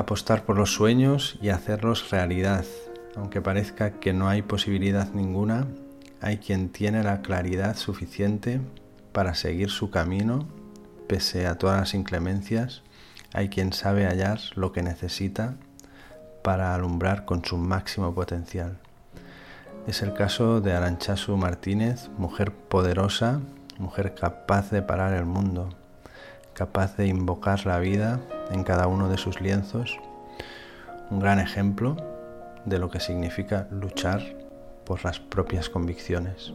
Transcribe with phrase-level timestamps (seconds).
[0.00, 2.64] Apostar por los sueños y hacerlos realidad.
[3.16, 5.66] Aunque parezca que no hay posibilidad ninguna,
[6.22, 8.62] hay quien tiene la claridad suficiente
[9.12, 10.48] para seguir su camino
[11.06, 12.80] pese a todas las inclemencias.
[13.34, 15.56] Hay quien sabe hallar lo que necesita
[16.42, 18.78] para alumbrar con su máximo potencial.
[19.86, 23.42] Es el caso de Aranchasu Martínez, mujer poderosa,
[23.76, 25.68] mujer capaz de parar el mundo,
[26.54, 28.18] capaz de invocar la vida
[28.50, 29.98] en cada uno de sus lienzos,
[31.10, 31.96] un gran ejemplo
[32.64, 34.22] de lo que significa luchar
[34.84, 36.52] por las propias convicciones.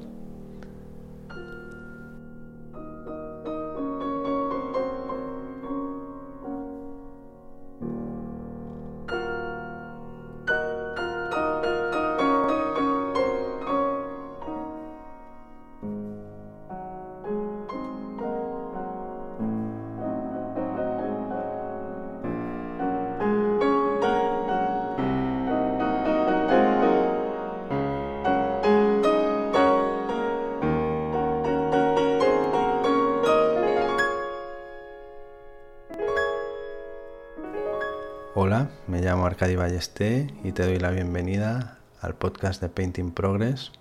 [39.35, 43.73] Arcadi Ballesté y te doy la bienvenida al podcast de Painting Progress.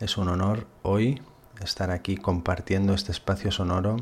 [0.00, 1.22] Es un honor hoy
[1.60, 3.98] estar aquí compartiendo este espacio sonoro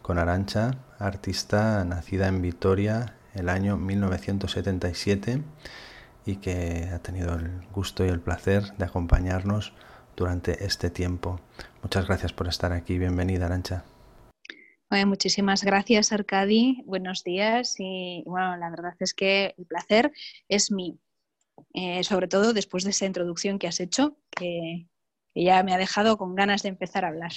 [0.00, 5.42] con Arancha, artista nacida en Vitoria el año 1977
[6.24, 9.74] y que ha tenido el gusto y el placer de acompañarnos
[10.16, 11.38] durante este tiempo.
[11.82, 12.98] Muchas gracias por estar aquí.
[12.98, 13.84] Bienvenida, Arancha
[15.06, 16.82] muchísimas gracias, Arcadi.
[16.86, 17.76] Buenos días.
[17.78, 20.12] Y bueno, la verdad es que el placer
[20.48, 20.96] es mío.
[21.74, 24.86] Eh, sobre todo después de esa introducción que has hecho, que,
[25.34, 27.32] ya me ha dejado con ganas de empezar a hablar.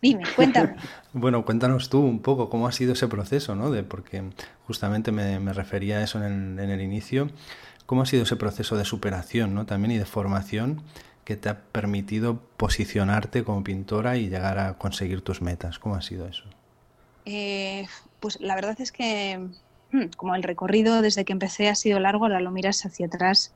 [0.00, 0.76] Dime, cuéntame.
[1.12, 3.70] bueno, cuéntanos tú un poco cómo ha sido ese proceso, ¿no?
[3.70, 4.22] De, porque
[4.66, 7.30] justamente me, refería a eso en el, inicio.
[7.86, 9.66] ¿Cómo ha sido ese proceso de superación, ¿no?
[9.66, 10.82] También y de formación
[11.24, 15.78] que te ha permitido posicionarte como pintora y llegar a conseguir tus metas.
[15.78, 16.44] ¿Cómo ha sido eso?
[17.24, 17.86] Eh,
[18.20, 19.38] pues la verdad es que
[19.92, 23.54] hmm, como el recorrido desde que empecé ha sido largo, ahora lo miras hacia atrás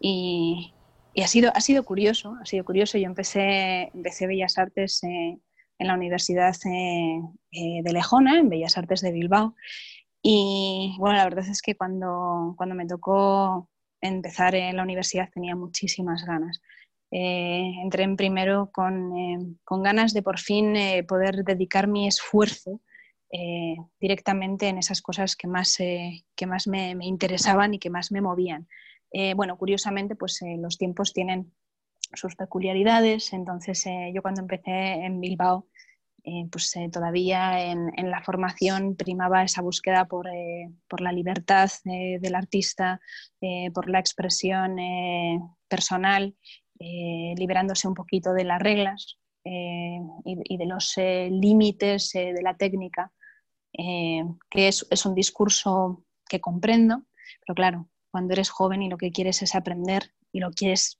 [0.00, 0.72] y,
[1.16, 2.98] ha, sido, ha sido curioso, ha sido curioso.
[2.98, 5.38] Yo empecé, empecé Bellas Artes eh,
[5.78, 7.20] en la Universidad eh,
[7.82, 9.54] de Lejona, en Bellas Artes de Bilbao.
[10.22, 15.56] Y bueno, la verdad es que cuando, cuando me tocó empezar en la universidad tenía
[15.56, 16.60] muchísimas ganas.
[17.10, 20.74] entré en primero con, con, ganas de por fin
[21.06, 22.80] poder dedicar mi esfuerzo
[23.30, 28.12] eh, directamente en esas cosas que más, eh, que más me, interesaban y que más
[28.12, 28.68] me movían.
[29.10, 31.52] Eh, bueno, curiosamente, pues los tiempos tienen
[32.14, 35.66] sus peculiaridades, entonces yo cuando empecé en Bilbao,
[36.50, 40.28] pues todavía en, la formación primaba esa búsqueda por,
[40.88, 43.00] por la libertad del artista,
[43.74, 44.76] por la expresión
[45.68, 46.36] personal,
[46.78, 49.18] liberándose un poquito de las reglas.
[49.48, 53.12] Y, y, de los límites de la técnica
[53.78, 57.02] eh, que es, un discurso que comprendo,
[57.46, 60.98] pero claro, cuando eres joven y lo que quieres es aprender y lo quieres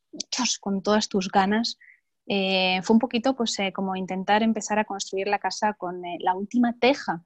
[0.61, 1.79] con todas tus ganas,
[2.27, 6.35] eh, fue un poquito pues, eh, como intentar empezar a construir la casa con la
[6.35, 7.25] última teja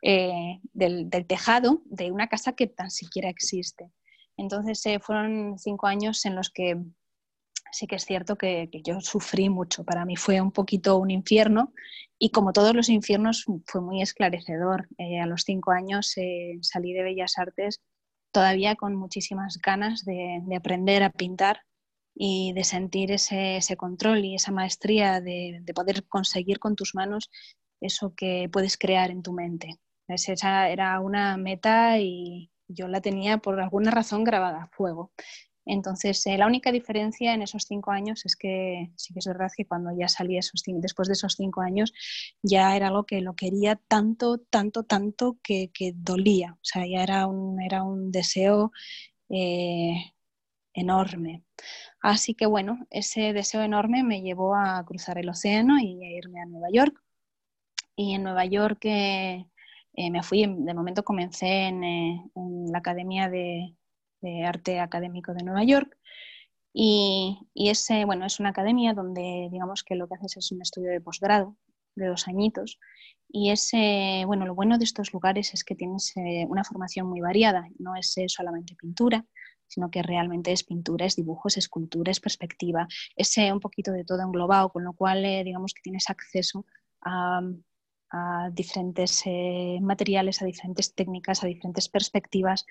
[0.00, 3.90] del, del, tejado de una casa que tan siquiera existe.
[4.36, 6.76] Entonces fueron cinco años en los que
[7.72, 9.84] sí que es cierto que, yo sufrí mucho.
[9.84, 11.72] Para mí fue un poquito un infierno
[12.18, 14.88] y como todos los infiernos fue muy esclarecedor.
[14.98, 17.80] Eh, a los cinco años eh, salí de Bellas Artes
[18.32, 21.62] todavía con muchísimas ganas de, aprender a pintar
[22.14, 27.30] y de sentir ese, control y esa maestría de, poder conseguir con tus manos
[27.80, 29.80] eso que puedes crear en tu mente.
[30.08, 35.12] Esa era una meta y yo la tenía por alguna razón grabada a fuego.
[35.68, 39.50] Entonces, eh, la única diferencia en esos cinco años es que sí que es verdad
[39.54, 41.92] que cuando ya salí esos, después de esos cinco años,
[42.42, 46.54] ya era algo que lo quería tanto, tanto, tanto que, dolía.
[46.54, 48.72] O sea, ya era un, era un deseo
[49.28, 50.12] eh,
[50.72, 51.44] enorme.
[52.00, 56.40] Así que bueno, ese deseo enorme me llevó a cruzar el océano y a irme
[56.40, 56.98] a Nueva York.
[57.94, 59.44] Y en Nueva York eh,
[60.10, 63.74] me fui, de momento comencé en la Academia de,
[64.20, 65.96] de Arte Académico de Nueva York.
[66.72, 70.62] Y, y ese, bueno, es una academia donde digamos que lo que haces es un
[70.62, 71.56] estudio de posgrado
[71.98, 72.78] de dos añitos.
[73.30, 77.20] Y ese, bueno, lo bueno de estos lugares es que tienes eh, una formación muy
[77.20, 79.26] variada, no es eh, solamente pintura,
[79.66, 84.04] sino que realmente es pintura, es dibujo, es es perspectiva, es eh, un poquito de
[84.04, 86.64] todo englobado, con lo cual digamos que tienes acceso
[87.02, 89.24] a diferentes
[89.82, 92.64] materiales, a diferentes técnicas, a diferentes perspectivas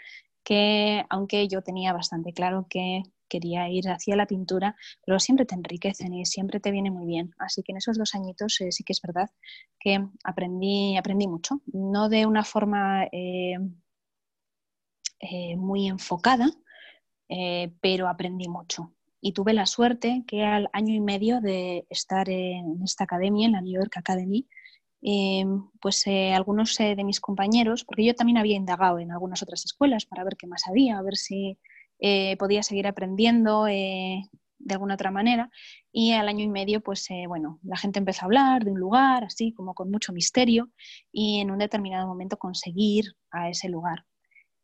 [0.48, 5.56] que aunque yo tenía bastante claro que quería ir hacia la pintura, pero siempre te
[5.56, 7.32] enriquecen y siempre te viene muy bien.
[7.38, 9.30] Así que en esos dos añitos eh, sí que es verdad
[9.78, 13.58] que aprendí, aprendí mucho, no de una forma eh,
[15.20, 16.50] eh, muy enfocada,
[17.82, 18.94] pero aprendí mucho.
[19.20, 23.52] Y tuve la suerte que al año y medio de estar en esta academia, en
[23.52, 24.48] la New York Academy,
[25.82, 30.24] pues algunos de mis compañeros, porque yo también había indagado en algunas otras escuelas para
[30.24, 31.58] ver qué más había, a ver si
[32.00, 34.24] eh, podía seguir aprendiendo eh,
[34.60, 35.50] de alguna otra manera.
[35.92, 38.80] Y al año y medio, pues eh, bueno, la gente empezó a hablar de un
[38.80, 40.70] lugar, así como con mucho misterio,
[41.12, 44.06] y en un determinado momento conseguir a ese lugar.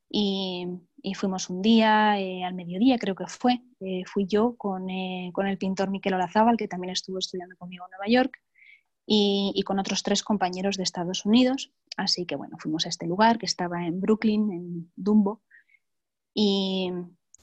[0.09, 0.67] Y,
[1.15, 3.61] fuimos un día, al mediodía creo que fue,
[4.05, 4.87] fui yo con,
[5.33, 8.42] con, el pintor Miquel Olazábal, que también estuvo estudiando conmigo en Nueva York,
[9.05, 11.71] y, y, con otros tres compañeros de Estados Unidos.
[11.97, 15.41] Así que bueno, fuimos a este lugar que estaba en Brooklyn, en Dumbo,
[16.33, 16.91] y,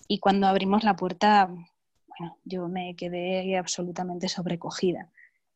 [0.09, 5.11] y cuando abrimos la puerta, bueno, yo me quedé absolutamente sobrecogida.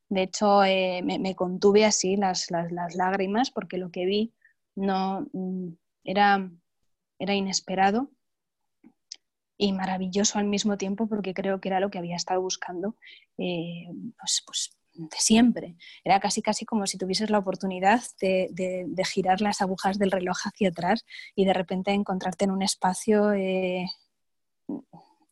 [0.09, 4.33] De hecho, eh, me, contuve así las, lágrimas porque lo que vi
[4.77, 5.69] no mm,
[6.05, 6.51] era,
[7.19, 8.11] era inesperado
[9.57, 12.97] y maravilloso al mismo tiempo porque creo que era lo que había estado buscando
[13.39, 15.77] eh, pues, pues, de siempre.
[16.05, 20.69] Era casi casi como si tuvieses la oportunidad de, girar las agujas del reloj hacia
[20.69, 21.05] atrás
[21.35, 23.87] y de repente encontrarte en un espacio eh,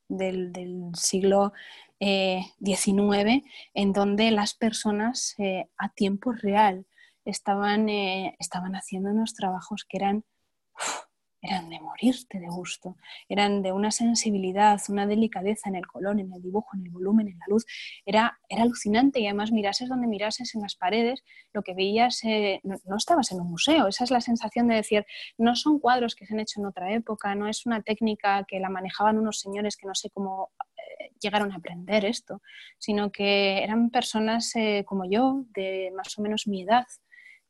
[0.09, 1.53] del, siglo
[2.01, 3.43] XIX, eh,
[3.75, 6.87] en donde las personas eh, a tiempo real
[7.25, 10.25] estaban, estaban haciendo unos trabajos que eran
[11.43, 12.97] eran de morirte de gusto,
[13.29, 17.27] eran de una sensibilidad, una delicadeza en el color, en el dibujo, en el volumen,
[17.27, 17.67] en la luz.
[18.07, 22.61] Era, era alucinante y además mirases donde mirases en las paredes, lo que veías, eh,
[22.63, 23.89] no, estabas en un museo.
[23.89, 25.05] Esa es la sensación de decir,
[25.37, 28.61] no son cuadros que se han hecho en otra época, no es una técnica que
[28.61, 32.41] la manejaban unos señores que no sé cómo eh, llegaron a aprender esto,
[32.79, 36.87] sino que eran personas eh, como yo, de más o menos mi edad,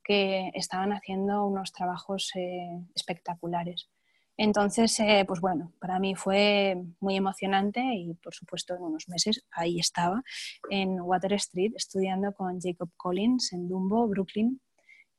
[0.03, 3.89] que estaban haciendo unos trabajos eh, espectaculares.
[4.37, 9.45] Entonces, eh, pues bueno, para mí fue muy emocionante y por supuesto en unos meses
[9.51, 10.23] ahí estaba
[10.71, 14.61] en Water Street estudiando con Jacob Collins en Dumbo, Brooklyn.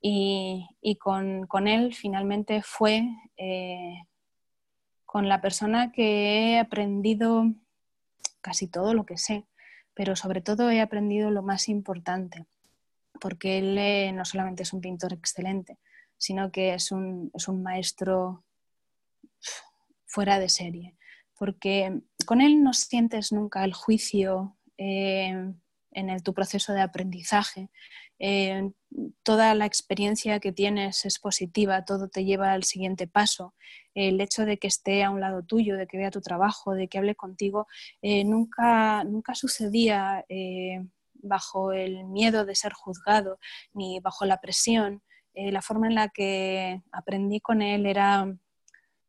[0.05, 0.67] Y,
[0.99, 3.07] con, con, él finalmente fue
[3.37, 4.03] eh,
[5.05, 7.45] con la persona que he aprendido
[8.41, 9.45] casi todo lo que sé,
[9.93, 12.45] pero sobre todo he aprendido lo más importante,
[13.19, 15.77] porque él eh, no solamente es un pintor excelente,
[16.17, 17.31] sino que es un,
[17.61, 18.43] maestro
[20.05, 20.95] fuera de serie,
[21.37, 25.53] porque con él no sientes nunca el juicio eh,
[25.91, 27.69] en tu proceso de aprendizaje.
[28.19, 28.71] Eh,
[29.23, 33.53] toda la experiencia que tienes es positiva, todo te lleva al siguiente paso.
[33.93, 36.87] El hecho de que esté a un lado tuyo, de que vea tu trabajo, de
[36.87, 37.67] que hable contigo,
[38.01, 40.25] nunca, nunca sucedía
[41.23, 43.39] bajo el miedo de ser juzgado
[43.73, 45.01] ni bajo la presión.
[45.33, 48.27] Eh, la forma en la que aprendí con él era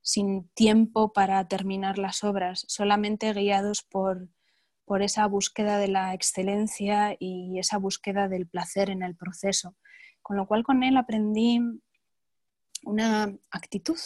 [0.00, 4.28] sin tiempo para terminar las obras, solamente guiados por,
[4.84, 9.76] por esa búsqueda de la excelencia y esa búsqueda del placer en el proceso.
[10.22, 11.60] Con lo cual con él aprendí
[12.84, 13.98] una actitud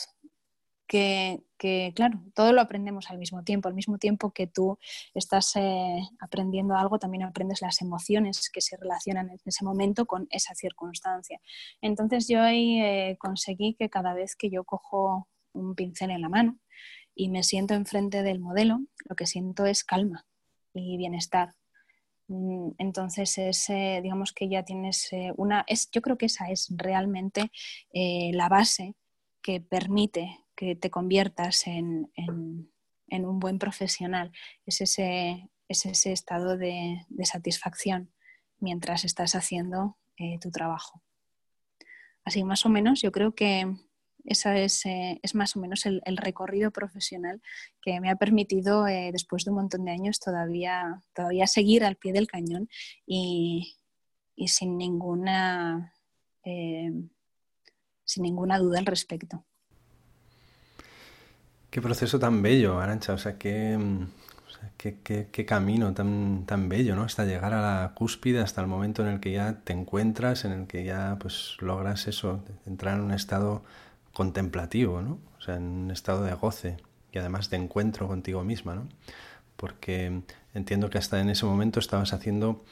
[0.89, 3.69] que, claro, todo lo aprendemos al mismo tiempo.
[3.69, 4.79] Al mismo tiempo que tú
[5.15, 10.27] estás eh, aprendiendo algo, también aprendes las emociones que se relacionan en ese momento con
[10.31, 11.41] esa circunstancia.
[11.83, 16.29] Entonces yo ahí eh, conseguí que cada vez que yo cojo un pincel en la
[16.29, 16.59] mano
[17.15, 20.27] y me siento enfrente del modelo, lo que siento es calma
[20.73, 21.55] y bienestar.
[22.29, 26.69] Mm, entonces, es, eh, digamos que ya tienes una, es, yo creo que esa es
[26.77, 27.51] realmente
[27.93, 28.95] la base
[29.43, 32.11] que permite que te conviertas en,
[33.11, 34.33] un buen profesional.
[34.67, 38.11] Es ese, estado de, satisfacción
[38.59, 41.01] mientras estás haciendo eh, tu trabajo.
[42.25, 43.73] Así más o menos, yo creo que
[44.25, 47.41] ese es, eh, es, más o menos el, recorrido profesional
[47.81, 51.01] que me ha permitido, eh, después de un montón de años, todavía,
[51.47, 52.69] seguir al pie del cañón
[53.07, 53.77] y,
[54.49, 55.95] sin, ninguna,
[56.43, 59.45] sin ninguna duda al respecto.
[61.71, 64.07] Qué proceso tan bello, Arancha, o sea, qué, mm,
[64.79, 67.03] qué, camino tan, tan bello, ¿no?
[67.03, 70.53] Hasta llegar a la cúspide, hasta el momento en el que ya te encuentras, en
[70.53, 73.63] el que ya pues logras eso, entrar en un estado
[74.15, 75.19] contemplativo, ¿no?
[75.39, 76.79] O sea, en un estado de goce
[77.13, 78.89] y además de encuentro contigo misma, ¿no?
[79.57, 80.23] Porque
[80.55, 82.65] entiendo que hasta en ese momento estabas haciendo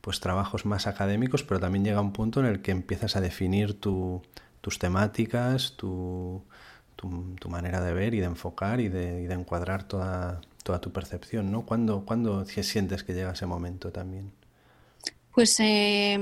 [0.00, 3.78] pues trabajos más académicos, pero también llega un punto en el que empiezas a definir
[3.80, 4.22] tu,
[4.60, 6.42] tus temáticas, tu,
[7.00, 11.62] tu, manera de ver y de enfocar y de, encuadrar toda, toda, tu percepción, ¿no?
[11.62, 14.30] ¿Cuándo, ¿Cuándo, sientes que llega ese momento también?
[15.34, 16.18] Pues eh,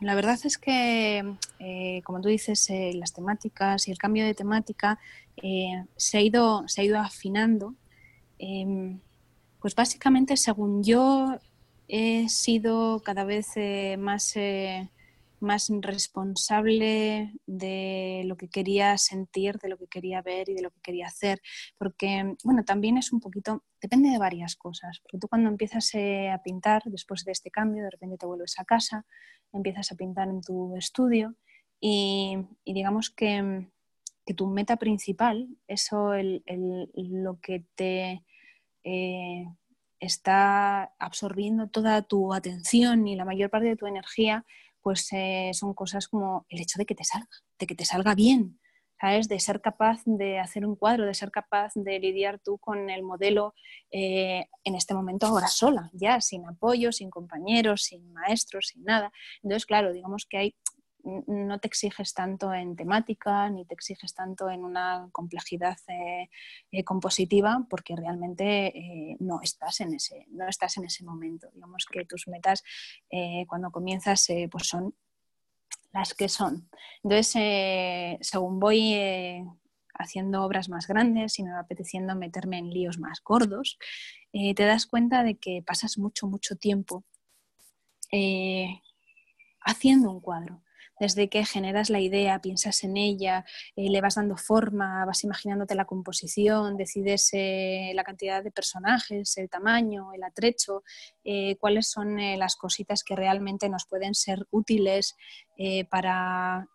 [0.00, 4.34] la verdad es que, eh, como tú dices, eh, las temáticas y el cambio de
[4.34, 4.98] temática
[5.96, 7.74] se, ha ido, se ha ido afinando.
[8.38, 9.00] Em,
[9.60, 11.38] pues básicamente, según yo
[11.88, 13.48] he sido cada vez
[13.98, 14.34] más
[15.42, 20.70] más responsable de lo que quería sentir, de lo que quería ver y de lo
[20.70, 21.40] que quería hacer.
[21.78, 25.00] Porque, bueno, también es un poquito, depende de varias cosas.
[25.02, 28.58] Porque tú cuando empiezas eh, a pintar, después de este cambio, de repente te vuelves
[28.58, 29.04] a casa,
[29.52, 31.34] empiezas a pintar en tu estudio
[31.80, 33.68] y, digamos que,
[34.36, 38.24] tu meta principal, eso lo que te...
[38.84, 39.46] Eh,
[40.02, 44.44] está absorbiendo toda tu atención y la mayor parte de tu energía
[44.82, 48.14] pues eh, son cosas como el hecho de que te salga, de que te salga
[48.14, 48.60] bien,
[49.00, 49.28] ¿sabes?
[49.28, 53.02] De ser capaz de hacer un cuadro, de ser capaz de lidiar tú con el
[53.02, 53.54] modelo
[53.90, 59.12] eh, en este momento ahora sola, ya sin apoyo, sin compañeros, sin maestros, sin nada.
[59.42, 60.54] Entonces, claro, digamos que hay
[61.04, 66.28] no te exiges tanto en temática ni te exiges tanto en una complejidad eh,
[66.70, 71.48] eh, compositiva porque realmente eh, no, estás en ese, no estás en ese momento.
[71.52, 72.62] Digamos que tus metas
[73.46, 74.94] cuando comienzas pues son
[75.92, 76.68] las que son.
[77.02, 78.94] Entonces, según voy
[79.94, 83.78] haciendo obras más grandes y me va apeteciendo meterme en líos más gordos,
[84.32, 87.04] te das cuenta de que pasas mucho, mucho tiempo
[89.64, 90.61] haciendo un cuadro
[91.02, 93.44] desde que generas la idea, piensas en ella,
[93.74, 99.36] eh, le vas dando forma, vas imaginándote la composición, decides eh, la cantidad de personajes,
[99.36, 100.84] el tamaño, el atrecho,
[101.24, 105.16] eh, cuáles son las cositas que realmente nos pueden ser útiles
[105.90, 106.68] para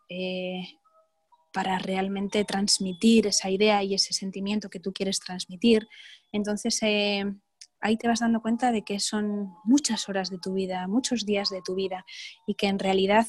[1.53, 5.87] para realmente transmitir esa idea y ese sentimiento que tú quieres transmitir.
[6.31, 11.25] Entonces, ahí te vas dando cuenta de que son muchas horas de tu vida, muchos
[11.25, 12.05] días de tu vida
[12.45, 13.25] y que en realidad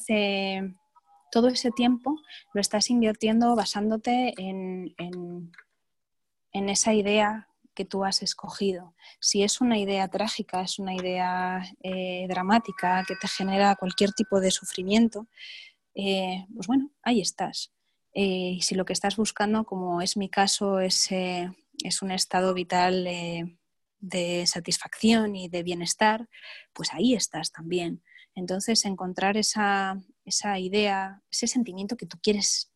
[1.31, 2.15] todo ese tiempo
[2.53, 5.51] lo estás invirtiendo basándote en,
[6.51, 8.93] esa idea que tú has escogido.
[9.19, 14.39] Si es una idea trágica, es una idea eh, dramática que te genera cualquier tipo
[14.39, 15.27] de sufrimiento,
[15.95, 17.71] eh, pues bueno, ahí estás.
[18.13, 22.53] Eh, y si lo que estás buscando, como es mi caso, es, es un estado
[22.53, 23.07] vital
[23.99, 26.27] de satisfacción y de bienestar,
[26.73, 28.03] pues ahí estás también.
[28.35, 30.01] Entonces, encontrar esa,
[30.57, 32.71] idea, ese sentimiento que tú quieres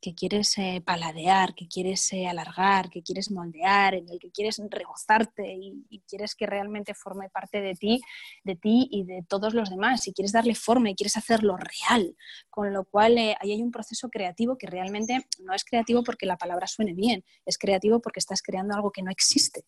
[0.00, 4.60] que quieres eh, paladear, que quieres eh, alargar, que quieres moldear, en el que quieres
[4.70, 8.00] rebozarte y, quieres que realmente forme parte de ti,
[8.42, 12.16] de ti y de todos los demás, y quieres darle forma y quieres hacerlo real,
[12.48, 16.26] con lo cual eh, ahí hay un proceso creativo que realmente no es creativo porque
[16.26, 19.66] la palabra suene bien, es creativo porque estás creando algo que no existe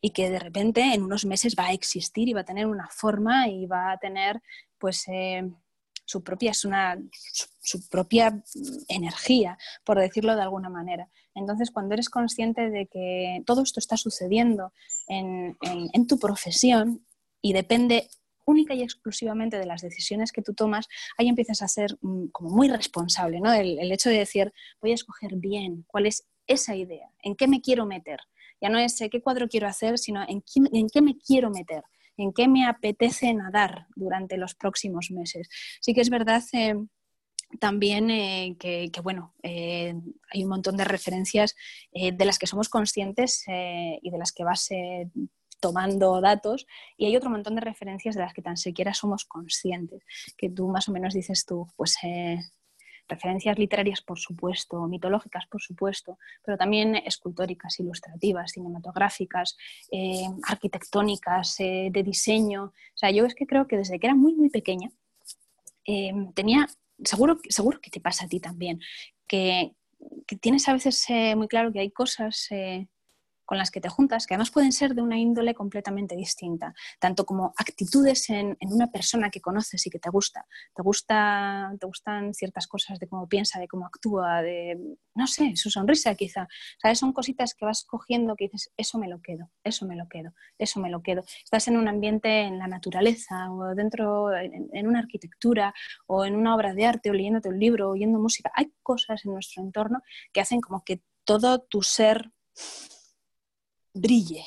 [0.00, 2.88] y que de repente en unos meses va a existir y va a tener una
[2.88, 4.40] forma y va a tener
[4.78, 5.06] pues
[6.08, 6.98] su propia, es una,
[7.62, 8.42] su, propia
[8.88, 11.10] energía, por decirlo de alguna manera.
[11.34, 14.72] Entonces, cuando eres consciente de que todo esto está sucediendo
[15.06, 15.56] en,
[15.92, 17.04] en, tu profesión
[17.42, 18.08] y depende
[18.46, 20.88] única y exclusivamente de las decisiones que tú tomas,
[21.18, 23.52] ahí empiezas a ser mm, como muy responsable, ¿no?
[23.52, 24.50] El, el hecho de decir,
[24.80, 28.20] voy a escoger bien cuál es esa idea, en qué me quiero meter,
[28.60, 31.84] ya no es qué cuadro quiero hacer, sino en qué, me quiero meter,
[32.18, 35.48] en qué me apetece nadar durante los próximos meses.
[35.80, 36.74] Sí que es verdad eh,
[37.60, 39.94] también eh, que, bueno, eh,
[40.30, 41.54] hay un montón de referencias
[41.92, 44.68] de las que somos conscientes y de las que vas
[45.60, 50.02] tomando datos y hay otro montón de referencias de las que tan siquiera somos conscientes,
[50.36, 51.96] que tú más o menos dices tú, pues
[53.08, 59.56] referencias literarias, por supuesto, mitológicas, por supuesto, pero también escultóricas, ilustrativas, cinematográficas,
[59.90, 62.64] eh, arquitectónicas, eh, de diseño.
[62.64, 64.90] O sea, yo es que creo que desde que era muy, muy pequeña,
[65.86, 66.66] eh, tenía,
[67.02, 68.80] seguro, seguro que te pasa a ti también,
[69.26, 69.72] que,
[70.26, 72.48] que tienes a veces muy claro que hay cosas
[73.48, 77.24] con las que te juntas, que además pueden ser de una índole completamente distinta, tanto
[77.24, 80.44] como actitudes en, una persona que conoces y que te gusta.
[80.74, 84.78] Te, gusta, te gustan ciertas cosas de cómo piensa, de cómo actúa, de,
[85.14, 86.46] no sé, su sonrisa quizá.
[86.76, 86.98] ¿Sabes?
[86.98, 90.34] Son cositas que vas cogiendo que dices, eso me lo quedo, eso me lo quedo,
[90.58, 91.24] eso me lo quedo.
[91.42, 95.72] Estás en un ambiente en la naturaleza o dentro, en, una arquitectura
[96.06, 98.52] o en una obra de arte o leyéndote un libro oyendo música.
[98.54, 100.02] Hay cosas en nuestro entorno
[100.34, 102.30] que hacen como que todo tu ser
[104.00, 104.44] brille.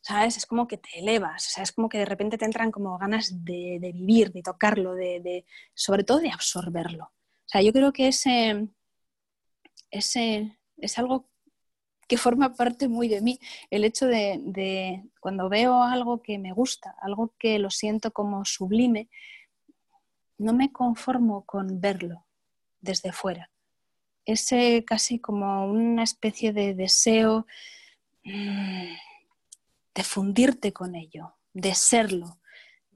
[0.00, 0.36] ¿Sabes?
[0.36, 2.96] Es como que te elevas, o sea, es como que de repente te entran como
[2.96, 7.06] ganas de, vivir, de tocarlo, de, sobre todo de absorberlo.
[7.06, 8.68] O sea, yo creo que ese,
[9.90, 11.28] ese es algo
[12.06, 13.40] que forma parte muy de mí.
[13.68, 18.44] El hecho de, de, cuando veo algo que me gusta, algo que lo siento como
[18.44, 19.08] sublime,
[20.38, 22.26] no me conformo con verlo
[22.80, 23.50] desde fuera.
[24.24, 24.50] Es
[24.84, 27.46] casi como una especie de deseo
[28.26, 32.38] de fundirte con ello, de serlo,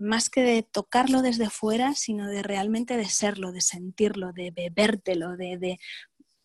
[0.00, 5.36] más que de tocarlo desde fuera, sino de realmente de serlo, de sentirlo, de bebértelo,
[5.36, 5.78] de,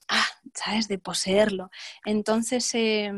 [0.10, 0.88] ah, ¿sabes?
[0.90, 1.72] De poseerlo.
[2.06, 3.12] Entonces, eh,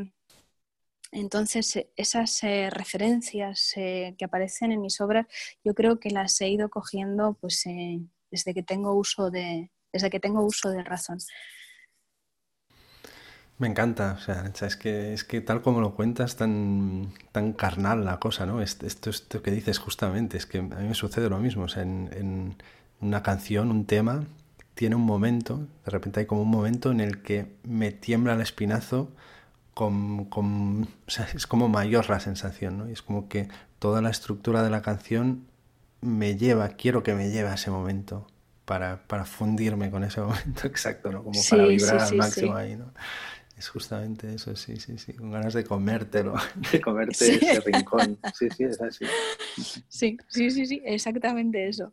[1.12, 5.26] entonces eh, esas eh, referencias que aparecen en mis obras,
[5.64, 7.64] yo creo que las he ido cogiendo pues,
[8.30, 11.18] desde, que tengo uso de, desde que tengo uso de razón.
[13.60, 18.06] Me encanta, o sea, es que, es que tal como lo cuentas, tan, tan carnal
[18.06, 18.62] la cosa, ¿no?
[18.62, 21.82] Esto, esto, que dices justamente, es que a mí me sucede lo mismo, o sea,
[21.82, 22.56] en, en
[23.02, 24.26] una canción, un tema,
[24.76, 28.42] tiene un momento, de repente hay como un momento en el que me tiembla el
[28.42, 29.10] espinazo,
[29.78, 32.90] con, con, o sea, es como mayor la sensación, ¿no?
[32.90, 33.48] Y es como que
[33.78, 35.46] toda la estructura de la canción
[36.02, 38.28] me lleva, quiero que me lleve a ese momento
[38.66, 41.24] para, para fundirme con ese momento exacto, ¿no?
[41.24, 42.92] Como para vibrar al máximo ahí, ¿no?
[43.58, 46.36] Es justamente eso, sí, sí, sí, con ganas de comértelo,
[46.72, 48.20] de comerte ese rincón.
[48.38, 49.06] Sí, sí, es así.
[49.90, 51.92] Sí, sí, sí, sí, exactamente eso.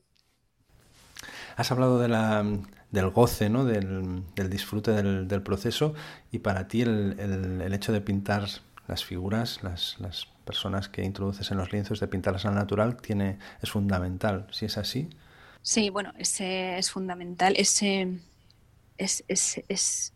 [1.56, 2.44] Has hablado de la,
[2.90, 3.64] del goce, ¿no?
[3.64, 5.94] del, disfrute del, proceso
[6.30, 8.46] y para ti el, hecho de pintar
[8.86, 13.70] las figuras, las, personas que introduces en los lienzos, de pintarlas al natural, tiene, es
[13.70, 14.46] fundamental.
[14.50, 15.08] ¿Si es así?
[15.62, 17.54] Sí, bueno, ese es fundamental.
[17.56, 18.18] Ese
[18.98, 20.13] es, es, es,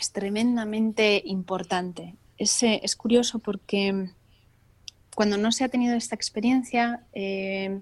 [0.00, 2.16] es tremendamente importante.
[2.38, 4.10] Ese, es curioso porque
[5.14, 7.80] cuando no se ha tenido esta experiencia, eh,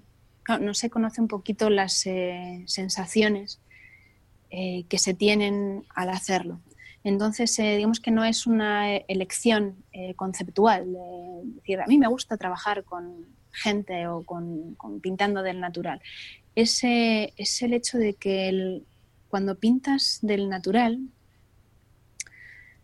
[0.61, 3.61] no se conoce un poquito las eh, sensaciones
[4.50, 6.61] eh, que se tienen al hacerlo.
[7.04, 9.76] Entonces, digamos que no es una elección
[10.16, 10.96] conceptual.
[11.46, 16.02] Es decir, a mí me gusta trabajar con gente o con, pintando del natural.
[16.56, 18.82] Es, es, el hecho de que
[19.28, 20.98] cuando pintas del natural,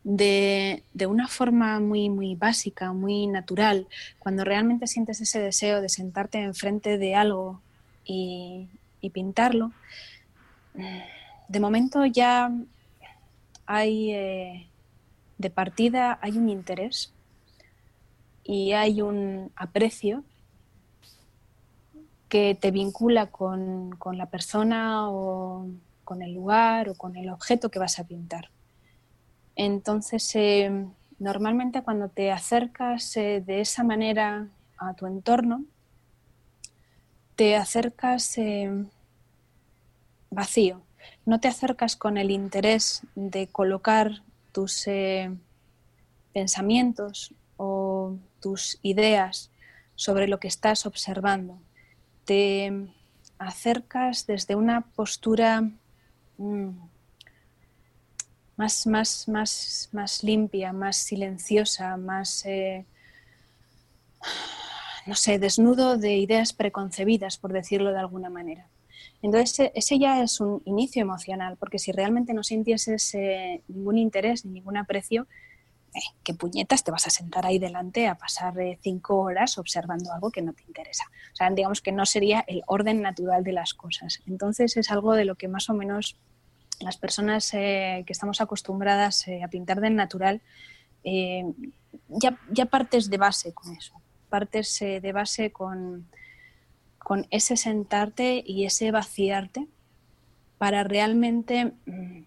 [0.04, 3.88] de, una forma muy, muy básica, muy natural,
[4.18, 7.60] cuando realmente sientes ese deseo de sentarte enfrente de algo
[8.04, 8.68] y,
[9.12, 9.70] pintarlo,
[11.48, 12.50] de momento ya
[13.66, 14.66] hay eh,
[15.36, 17.12] de partida hay un interés
[18.42, 20.24] y hay un aprecio
[22.30, 25.66] que te vincula con, con la persona o
[26.02, 28.48] con el lugar o con el objeto que vas a pintar.
[29.56, 30.86] Entonces, eh,
[31.18, 35.64] normalmente cuando te acercas eh, de esa manera a tu entorno,
[37.36, 38.84] te acercas eh,
[40.30, 40.82] vacío,
[41.24, 44.86] no te acercas con el interés de colocar tus
[46.32, 49.50] pensamientos o tus ideas
[49.96, 51.60] sobre lo que estás observando.
[52.24, 52.88] Te
[53.38, 55.62] acercas desde una postura
[56.38, 56.70] mm,
[58.56, 62.84] más, más, más, más limpia, más silenciosa, más, eh,
[65.06, 68.68] no sé, desnudo de ideas preconcebidas, por decirlo de alguna manera.
[69.22, 73.16] Entonces, ese ya es un inicio emocional, porque si realmente no sintieses
[73.68, 75.26] ningún interés ni ningún aprecio,
[75.94, 80.12] eh, ¿qué puñetas te vas a sentar ahí delante a pasar eh, cinco horas observando
[80.12, 81.04] algo que no te interesa?
[81.32, 84.20] O sea, digamos que no sería el orden natural de las cosas.
[84.26, 86.16] Entonces, es algo de lo que más o menos
[86.80, 90.40] las personas eh, que estamos acostumbradas eh, a pintar del natural,
[91.04, 91.44] eh,
[92.08, 96.08] ya, partes de base con eso, partes de base con,
[96.98, 99.68] con, ese sentarte y ese vaciarte
[100.58, 102.22] para realmente mm,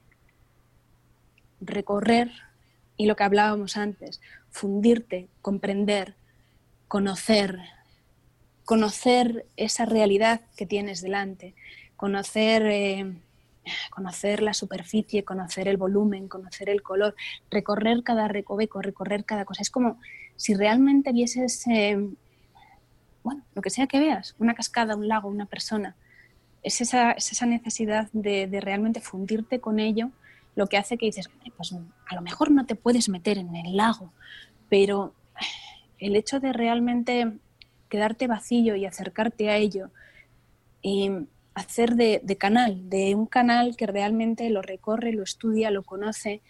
[1.61, 2.31] recorrer
[2.97, 6.15] y lo que hablábamos antes, fundirte, comprender,
[6.87, 7.59] conocer,
[8.65, 11.55] conocer esa realidad que tienes delante,
[11.95, 13.17] conocer
[13.89, 17.15] conocer la superficie, conocer el volumen, conocer el color,
[17.49, 19.61] recorrer cada recoveco, recorrer cada cosa.
[19.61, 19.99] Es como
[20.35, 21.97] si realmente vieses, eh,
[23.23, 25.95] bueno, lo que sea que veas, una cascada, un lago, una persona.
[26.63, 30.11] Es esa, esa necesidad de, realmente fundirte con ello
[30.55, 33.77] lo que hace que dices, pues a lo mejor no te puedes meter en el
[33.77, 34.11] lago,
[34.69, 35.13] pero
[35.99, 37.31] el hecho de realmente
[37.89, 39.91] quedarte vacío y acercarte a ello,
[40.81, 41.11] y
[41.57, 46.41] hacer de, canal, de un canal que realmente lo recorre, lo estudia, lo conoce,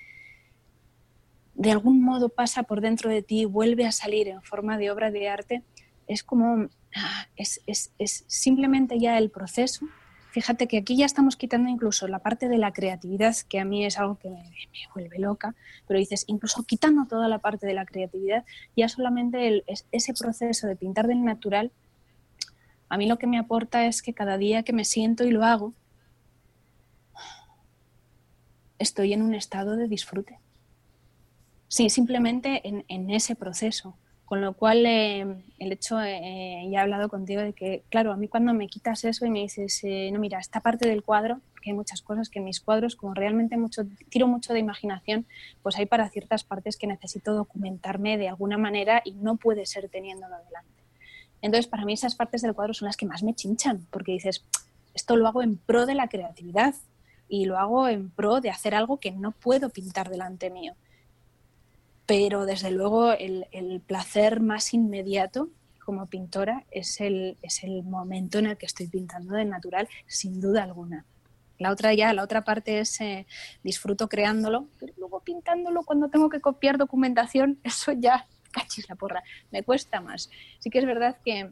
[1.55, 5.09] de algún modo pasa por dentro de ti, vuelve a salir en forma de obra
[5.09, 5.63] de arte,
[6.07, 7.61] es como, ah, es,
[8.27, 9.85] simplemente ya el proceso,
[10.31, 13.85] fíjate que aquí ya estamos quitando incluso la parte de la creatividad, que a mí
[13.85, 14.43] es algo que me,
[14.93, 15.55] vuelve loca,
[15.87, 18.43] pero dices, incluso quitando toda la parte de la creatividad,
[18.75, 21.71] ya solamente ese proceso de pintar del natural,
[22.89, 25.43] a mí lo que me aporta es que cada día que me siento y lo
[25.43, 25.73] hago,
[28.79, 30.39] estoy en un estado de disfrute.
[31.67, 33.97] Sí, simplemente en ese proceso.
[34.27, 35.25] Con lo cual, eh,
[35.57, 39.05] el hecho, eh, ya he hablado contigo de que, claro, a mí cuando me quitas
[39.05, 42.27] eso y me dices, eh, no, mira, esta parte del cuadro, porque hay muchas cosas
[42.27, 45.25] que en mis cuadros, como realmente mucho, tiro mucho de imaginación,
[45.63, 49.87] pues hay para ciertas partes que necesito documentarme de alguna manera y no puede ser
[49.87, 50.76] teniéndolo delante.
[51.41, 54.43] Entonces, para mí esas partes del cuadro son las que más me chinchan, porque dices,
[54.93, 56.75] esto lo hago en pro de la creatividad
[57.29, 60.75] y lo hago en pro de hacer algo que no puedo pintar delante mío
[62.07, 65.49] pero desde luego el, placer más inmediato
[65.85, 70.41] como pintora es el, es el momento en el que estoy pintando de natural, sin
[70.41, 71.05] duda alguna.
[71.59, 73.25] La otra ya, la otra parte es eh,
[73.63, 78.25] disfruto creándolo, pero luego pintándolo cuando tengo que copiar documentación, eso ya,
[78.57, 80.29] cachis la porra, me cuesta más.
[80.59, 81.49] Sí que es verdad que,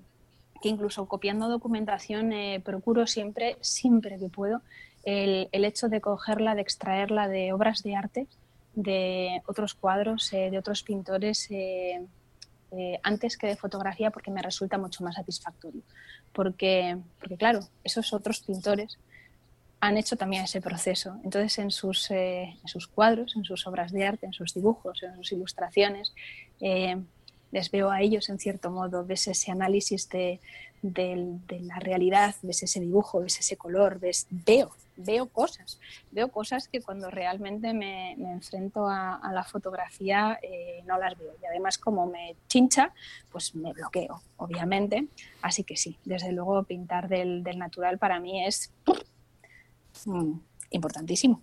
[0.62, 4.62] que incluso copiando documentación eh, procuro siempre, siempre que puedo,
[5.04, 8.28] el, el, hecho de cogerla, de extraerla de obras de arte
[8.76, 12.06] de otros cuadros, eh, de otros pintores, eh,
[13.04, 15.82] antes que de fotografía, porque me resulta mucho más satisfactorio.
[16.34, 18.98] Porque, porque, claro, esos otros pintores
[19.80, 21.20] han hecho también ese proceso.
[21.24, 25.16] Entonces, en sus, en sus cuadros, en sus obras de arte, en sus dibujos, en
[25.16, 26.14] sus ilustraciones,
[26.60, 30.40] les veo a ellos en cierto modo, ves ese análisis de,
[30.94, 35.80] de, la realidad, ves ese dibujo, ves ese color, ves, veo, veo cosas,
[36.12, 41.34] veo cosas que cuando realmente me, enfrento a, la fotografía eh, no las veo.
[41.42, 42.94] Y además como me chincha,
[43.32, 45.08] pues me bloqueo, obviamente.
[45.42, 48.72] Así que sí, desde luego pintar del, natural para mí es
[50.06, 50.40] mm,
[50.72, 51.42] importantísimo.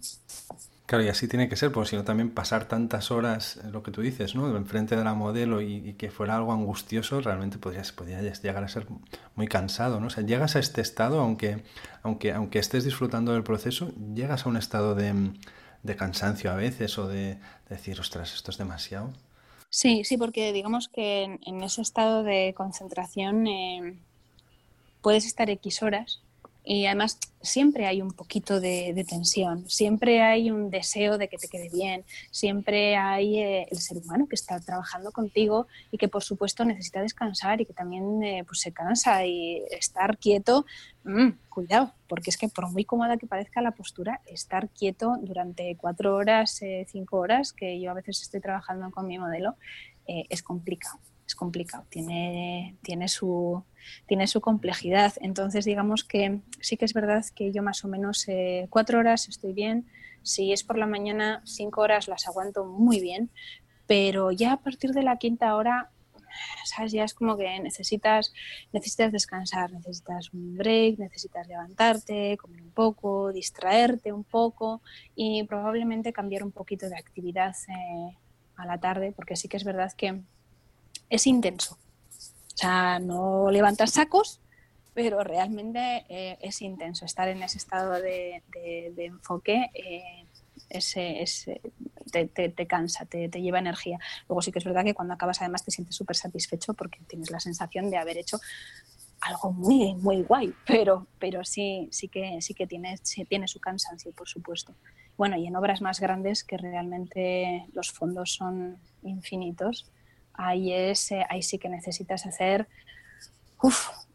[0.93, 3.91] Claro, y así tiene que ser, porque si no también pasar tantas horas, lo que
[3.91, 4.55] tú dices, ¿no?
[4.57, 8.87] Enfrente de la modelo y, que fuera algo angustioso, realmente podría, podría, llegar a ser
[9.35, 10.09] muy cansado, ¿no?
[10.09, 11.63] O sea, llegas a este estado, aunque,
[12.03, 15.33] aunque, aunque estés disfrutando del proceso, llegas a un estado de,
[15.97, 17.39] cansancio a veces o de,
[17.71, 19.15] decir, ostras, esto es demasiado.
[19.71, 23.99] Sí, sí, porque digamos que en, ese estado de concentración eh,
[25.01, 26.21] puedes estar X horas
[26.65, 31.49] y además siempre hay un poquito de, tensión, siempre hay un deseo de que te
[31.49, 36.23] quede bien, siempre hay eh, el ser humano que está trabajando contigo y que por
[36.23, 40.65] supuesto necesita descansar y que también eh, pues se cansa y estar quieto,
[41.05, 45.77] mm, cuidado, porque es que por muy cómoda que parezca la postura, estar quieto durante
[45.77, 49.57] cuatro horas, eh, cinco horas, que yo a veces estoy trabajando con mi modelo,
[50.05, 50.99] es complicado
[51.35, 53.65] complicado, tiene, tiene, su,
[54.07, 55.15] tiene su complejidad.
[55.21, 59.29] Entonces, digamos que sí que es verdad que yo más o menos eh, cuatro horas
[59.29, 59.87] estoy bien,
[60.23, 63.31] si es por la mañana cinco horas las aguanto muy bien,
[63.87, 65.91] pero ya a partir de la quinta hora
[66.65, 66.93] ¿sabes?
[66.93, 68.33] Ya es como que necesitas,
[68.73, 74.83] necesitas descansar, necesitas un break, necesitas levantarte, comer un poco, distraerte un poco
[75.15, 78.17] y probablemente cambiar un poquito de actividad eh,
[78.57, 80.21] a la tarde, porque sí que es verdad que
[81.13, 81.79] es intenso.
[82.55, 84.41] O sea, no levantas sacos,
[84.95, 87.05] pero realmente eh, es intenso.
[87.05, 88.43] Estar en ese estado de,
[88.97, 90.27] enfoque eh,
[92.11, 93.99] te, cansa, te, lleva energía.
[94.27, 97.31] Luego sí que es verdad que cuando acabas además te sientes súper satisfecho porque tienes
[97.31, 98.41] la sensación de haber hecho
[99.21, 102.99] algo muy, muy guay, pero, pero sí, sí que, sí que tiene,
[103.29, 104.75] tiene su cansancio, por supuesto.
[105.19, 109.93] Bueno, y en obras más grandes que realmente los fondos son infinitos,
[110.35, 112.69] ahí, es, eh, ahí sí que necesitas hacer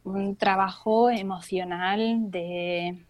[0.03, 3.03] un trabajo emocional de,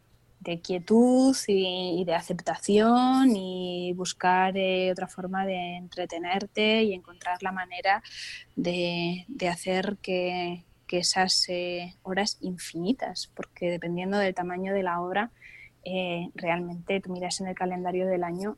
[0.63, 8.02] quietud y, de aceptación y buscar eh, otra forma de entretenerte y encontrar la manera
[8.56, 15.32] de, hacer que, esas eh, horas infinitas, porque dependiendo del tamaño de la obra,
[16.36, 18.58] realmente tú miras en el calendario del año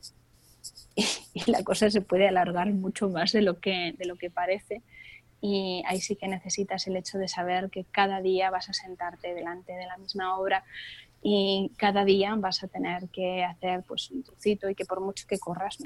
[0.96, 4.82] y, la cosa se puede alargar mucho más de lo que, de lo que parece.
[5.40, 9.34] Y ahí sí que necesitas el hecho de saber que cada día vas a sentarte
[9.34, 10.64] delante de la misma obra
[11.22, 15.26] y cada día vas a tener que hacer pues un trocito y que por mucho
[15.26, 15.78] que corras,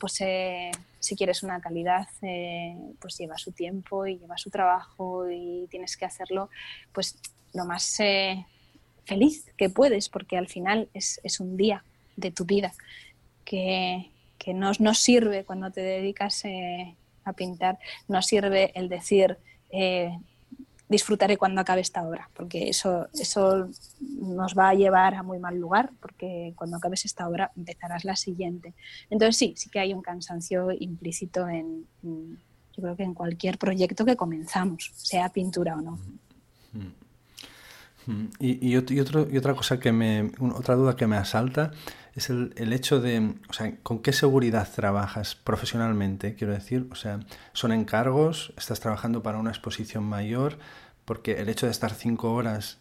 [0.00, 5.28] pues eh, si quieres una calidad, eh, pues lleva su tiempo y lleva su trabajo
[5.30, 6.50] y tienes que hacerlo
[6.92, 7.18] pues
[7.52, 8.46] lo más eh,
[9.04, 11.84] feliz que puedes, porque al final es, es un día
[12.16, 12.72] de tu vida
[13.44, 17.78] que, que no, sirve cuando te dedicas eh, a pintar,
[18.08, 19.38] no sirve el decir,
[19.70, 20.16] eh,
[20.88, 23.68] disfrutaré cuando acabe esta obra, porque eso, eso
[24.00, 28.14] nos va a llevar a muy mal lugar, porque cuando acabes esta obra empezarás la
[28.14, 28.74] siguiente.
[29.10, 34.04] Entonces sí, sí que hay un cansancio implícito en, yo creo que en cualquier proyecto
[34.04, 35.98] que comenzamos, sea pintura o no.
[38.38, 41.70] Y, otro, y otra cosa que me, otra duda que me asalta
[42.14, 46.34] es el, el, hecho de, o sea, ¿con qué seguridad trabajas profesionalmente?
[46.34, 47.20] Quiero decir, o sea,
[47.52, 48.52] ¿son encargos?
[48.56, 50.58] ¿Estás trabajando para una exposición mayor?
[51.04, 52.78] Porque el hecho de estar cinco horas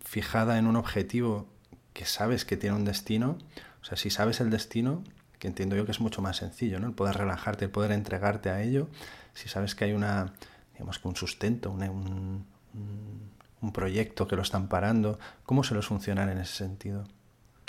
[0.00, 1.48] fijada en un objetivo
[1.92, 3.38] que sabes que tiene un destino,
[3.82, 5.02] o sea, si sabes el destino,
[5.38, 6.86] que entiendo yo que es mucho más sencillo, ¿no?
[6.86, 8.88] El poder relajarte, el poder entregarte a ello,
[9.34, 10.32] si sabes que hay una,
[10.74, 12.44] digamos que un sustento, un,
[13.62, 17.06] un proyecto que lo están parando, ¿cómo se los funcionar en ese sentido?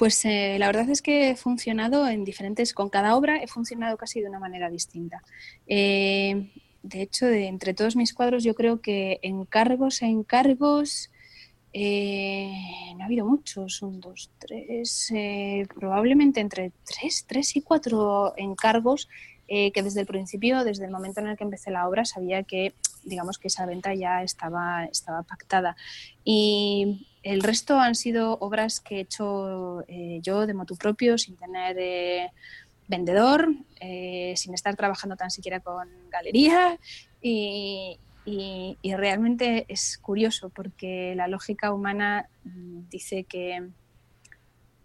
[0.01, 3.97] Pues eh, la verdad es que he funcionado en diferentes, con cada obra he funcionado
[3.97, 5.21] casi de una manera distinta.
[5.67, 6.49] Eh,
[6.81, 11.11] de hecho, de entre todos mis cuadros, yo creo que encargos, encargos,
[11.71, 12.51] eh,
[12.97, 15.13] no ha habido muchos, un, dos, tres,
[15.75, 19.07] probablemente entre tres, tres y cuatro encargos
[19.73, 22.73] que desde el principio, desde el momento en el que empecé la obra, sabía que,
[23.03, 25.75] digamos, que esa venta ya estaba, estaba pactada.
[26.23, 31.35] Y el resto han sido obras que he hecho eh, yo de motu propio, sin
[31.35, 32.31] tener eh,
[32.87, 36.79] vendedor, eh, sin estar trabajando tan siquiera con galería.
[37.21, 37.99] Y,
[38.83, 43.69] realmente es curioso porque la lógica humana dice que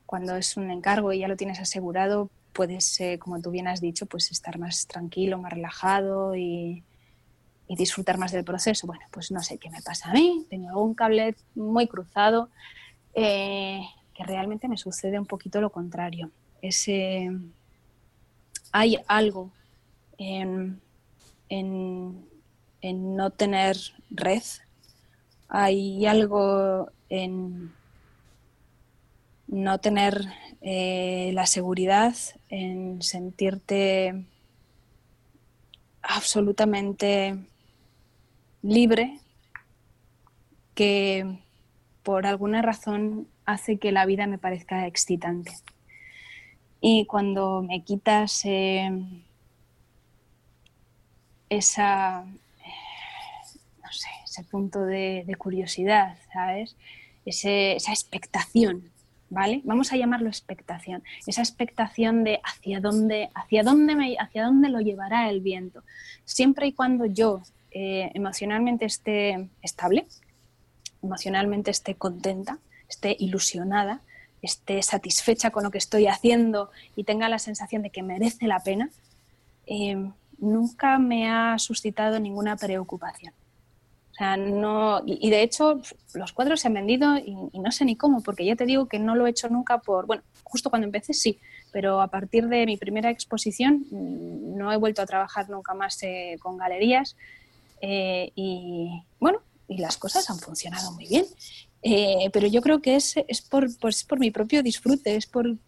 [0.07, 4.07] cuando es un encargo y ya lo tienes asegurado, puedes, como tú bien has dicho,
[4.07, 6.83] pues estar más tranquilo, más relajado y,
[7.69, 8.87] disfrutar más del proceso.
[8.87, 12.49] Bueno, pues no sé qué me pasa a mí, tengo un cable muy cruzado,
[13.13, 13.81] eh,
[14.15, 16.31] que realmente me sucede un poquito lo contrario.
[16.63, 17.29] Ese,
[18.73, 19.51] hay algo
[20.17, 20.81] en,
[22.81, 23.77] no tener
[24.11, 24.43] red,
[25.49, 27.73] hay algo en
[29.49, 30.27] no tener
[30.61, 32.15] eh, la seguridad,
[32.49, 34.25] en sentirte
[36.03, 37.37] absolutamente
[38.63, 39.21] libre
[40.75, 41.39] que
[42.03, 45.53] por alguna razón hace que la vida me parezca excitante.
[46.81, 48.91] Y cuando me quitas eh,
[51.49, 56.77] esa, no sé, ese punto de, curiosidad, ¿sabes?
[57.25, 58.93] esa expectación,
[59.31, 59.61] ¿vale?
[59.65, 61.03] Vamos a llamarlo expectación.
[61.27, 65.83] Esa expectación de hacia dónde, hacia dónde, me, hacia dónde lo llevará el viento.
[66.25, 70.07] Siempre y cuando yo eh, emocionalmente esté estable,
[71.03, 72.59] emocionalmente esté contenta,
[72.89, 74.01] esté ilusionada,
[74.43, 78.61] esté satisfecha con lo que estoy haciendo y tenga la sensación de que merece la
[78.61, 78.91] pena,
[79.67, 83.35] eh, nunca me ha suscitado ninguna preocupación.
[84.17, 85.83] O sea, no, y, de hecho
[86.15, 88.99] los cuadros se han vendido y, no sé ni cómo, porque ya te digo que
[88.99, 91.39] no lo he hecho nunca por, bueno, justo cuando empecé sí,
[91.71, 96.03] pero a partir de mi primera exposición mm, no he vuelto a trabajar nunca más
[96.03, 97.15] eh, con galerías
[97.83, 101.27] eh, y bueno, y las cosas han funcionado muy bien.
[101.83, 105.59] Eh, pero yo creo que es, es por, pues, por mi propio disfrute, es por,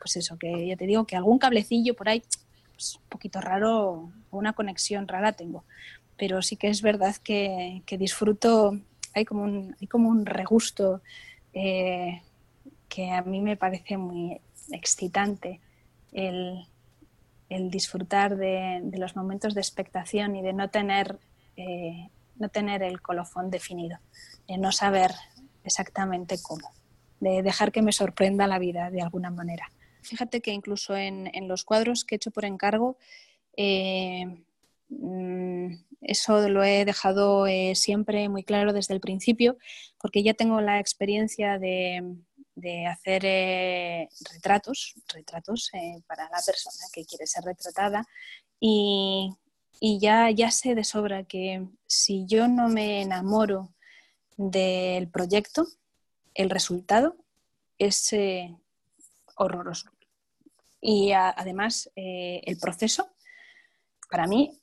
[0.00, 2.24] pues eso, que ya te digo que algún cablecillo por ahí,
[2.74, 5.64] pues, un poquito raro, una conexión rara tengo.
[6.22, 8.78] Pero sí que es verdad que, que disfruto,
[9.12, 11.02] hay como un, hay como un regusto
[11.52, 12.22] eh,
[12.88, 15.58] que a mí me parece muy excitante
[16.12, 16.64] el,
[17.48, 21.18] el disfrutar de, de, los momentos de expectación y de no tener
[21.56, 23.98] eh, no tener el colofón definido,
[24.46, 25.10] de no saber
[25.64, 26.70] exactamente cómo,
[27.18, 29.72] de dejar que me sorprenda la vida de alguna manera.
[30.02, 32.96] Fíjate que incluso en, los cuadros que he hecho por encargo,
[33.56, 34.24] eh,
[34.88, 39.56] mm, eso lo he dejado eh, siempre muy claro desde el principio,
[40.00, 42.02] porque ya tengo la experiencia de,
[42.54, 43.22] de hacer
[44.32, 45.70] retratos, retratos
[46.06, 48.04] para la persona que quiere ser retratada
[48.60, 49.30] y
[49.84, 53.74] y ya, ya sé de sobra que si yo no me enamoro
[54.36, 55.66] del proyecto,
[56.34, 57.16] el resultado
[57.78, 58.56] es eh,
[59.34, 59.90] horroroso.
[60.80, 63.08] Y además eh, el proceso,
[64.08, 64.56] para mí,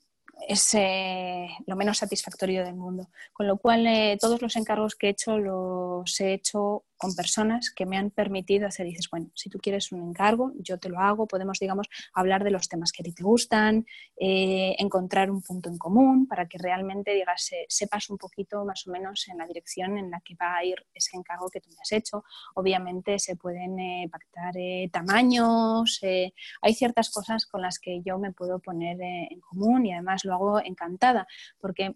[0.48, 3.10] es eh, lo menos satisfactorio del mundo.
[3.34, 3.88] Con lo cual,
[4.20, 8.68] todos los encargos que he hecho los he hecho con personas que me han permitido
[8.68, 12.44] hacer, dices, bueno, si tú quieres un encargo, yo te lo hago, podemos, digamos, hablar
[12.44, 13.86] de los temas que a ti te gustan,
[14.18, 18.92] eh, encontrar un punto en común para que realmente, digas, sepas un poquito más o
[18.92, 21.78] menos en la dirección en la que va a ir ese encargo que tú me
[21.82, 22.26] has hecho.
[22.54, 28.34] Obviamente se pueden eh, pactar eh, tamaños, hay ciertas cosas con las que yo me
[28.34, 31.26] puedo poner en común y además lo hago encantada,
[31.62, 31.94] porque,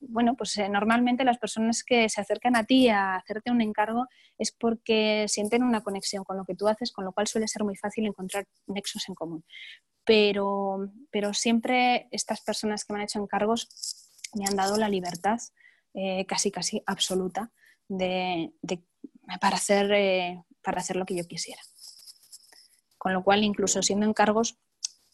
[0.00, 3.75] bueno, pues normalmente las personas que se acercan a ti a hacerte un encargo
[4.38, 7.64] es porque sienten una conexión con lo que tú haces, con lo cual suele ser
[7.64, 9.44] muy fácil encontrar nexos en común.
[10.04, 13.68] Pero, pero siempre estas personas que me han hecho encargos
[14.34, 15.38] me han dado la libertad
[15.94, 17.50] eh, casi casi absoluta
[17.88, 18.52] de,
[19.40, 21.62] para, hacer, eh, para hacer lo que yo quisiera.
[22.98, 24.58] Con lo cual, incluso siendo encargos,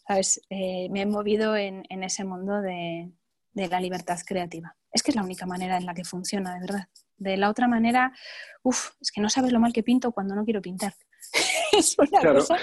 [0.06, 0.40] ¿sabes?
[0.50, 3.12] Eh, me he movido en, ese mundo de
[3.54, 4.76] la libertad creativa.
[4.92, 6.88] Es que es la única manera en la que funciona, de verdad.
[7.22, 8.12] De la otra manera,
[8.62, 10.94] uff, es que no sabes lo mal que pinto cuando no quiero pintar.
[11.78, 12.56] es una cosa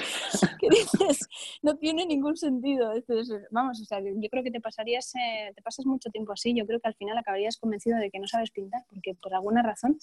[0.59, 1.27] que dices,
[1.61, 2.93] no tiene ningún sentido.
[3.51, 6.53] vamos, o sea, yo creo que te pasarías, eh, te pasas mucho tiempo así.
[6.53, 9.63] Yo creo que al final acabarías convencido de que no sabes pintar, porque por alguna
[9.63, 9.97] razón,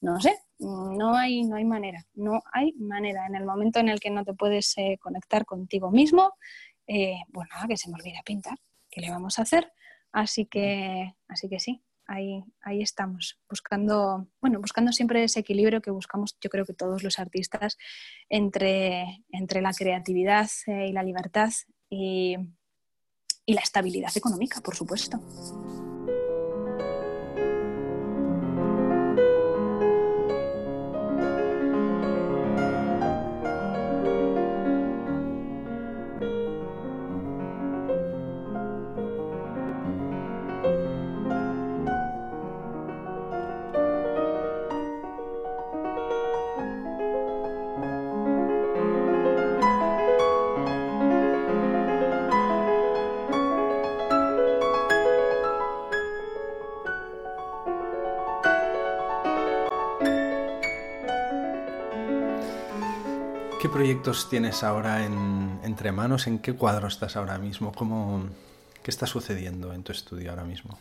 [0.00, 2.06] no sé, no hay, no hay manera.
[2.14, 3.26] No hay manera.
[3.26, 6.34] En el momento en el que no te puedes eh, conectar contigo mismo,
[6.86, 8.58] eh, pues nada, que se me olvida pintar.
[8.90, 9.72] ¿Qué le vamos a hacer?
[10.12, 12.44] Así que, así que sí, ahí,
[12.80, 17.78] estamos, buscando, bueno, buscando siempre ese equilibrio que buscamos, yo creo que todos los artistas,
[18.28, 21.52] entre, entre la creatividad eh, y la libertad
[21.88, 22.36] y,
[23.46, 25.20] y la estabilidad económica, por supuesto.
[64.30, 66.26] Tienes ahora entre manos?
[66.26, 67.72] ¿En qué cuadro estás ahora mismo?
[67.72, 68.28] ¿Cómo,
[68.82, 70.78] ¿Qué está sucediendo en tu estudio ahora mismo?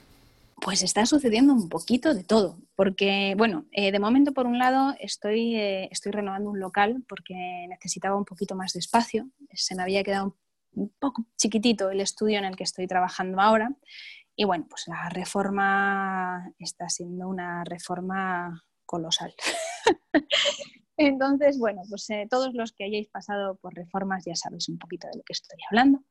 [0.62, 4.94] Pues está sucediendo un poquito de todo, porque, bueno, eh, de momento, por un lado,
[5.00, 7.34] estoy, eh, estoy renovando un local porque
[7.68, 9.28] necesitaba un poquito más de espacio.
[9.52, 10.38] Se me había quedado
[10.76, 13.72] un poco chiquitito el estudio en el que estoy trabajando ahora.
[14.36, 19.34] Y bueno, pues la reforma está siendo una reforma colosal.
[20.98, 25.08] Entonces, bueno, pues eh, todos los que hayáis pasado por reformas ya sabéis un poquito
[25.08, 26.04] de lo que estoy hablando,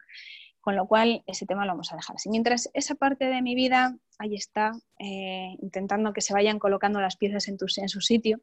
[0.61, 2.29] con lo cual ese tema lo vamos a dejar así.
[2.31, 7.17] Mientras esa parte de mi vida ahí está, eh, intentando que se vayan colocando las
[7.17, 8.41] piezas en, su sitio,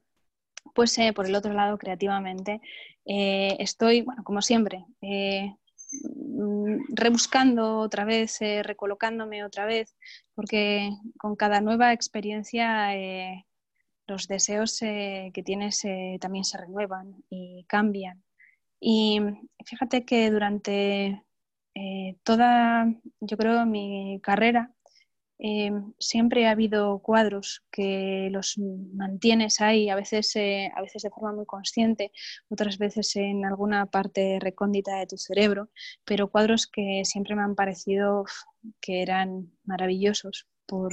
[0.74, 2.62] pues eh, por el otro lado, creativamente,
[3.06, 9.96] estoy, bueno, como siempre, mm, rebuscando otra vez, recolocándome otra vez,
[10.36, 12.94] porque con cada nueva experiencia
[14.10, 18.24] los deseos eh, que tienes eh, también se renuevan y cambian.
[18.80, 19.20] Y
[19.66, 21.24] fíjate que durante
[21.76, 22.88] eh, toda,
[23.22, 24.74] yo creo, mi carrera,
[26.00, 31.46] siempre ha habido cuadros que los mantienes ahí, a veces, a veces de forma muy
[31.46, 32.12] consciente,
[32.50, 35.70] otras veces en alguna parte recóndita de tu cerebro,
[36.04, 38.26] pero cuadros que siempre me han parecido
[38.82, 40.92] que eran maravillosos por,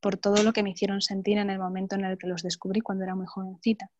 [0.00, 2.80] por todo lo que me hicieron sentir en el momento en el que los descubrí
[2.80, 3.90] cuando era muy jovencita.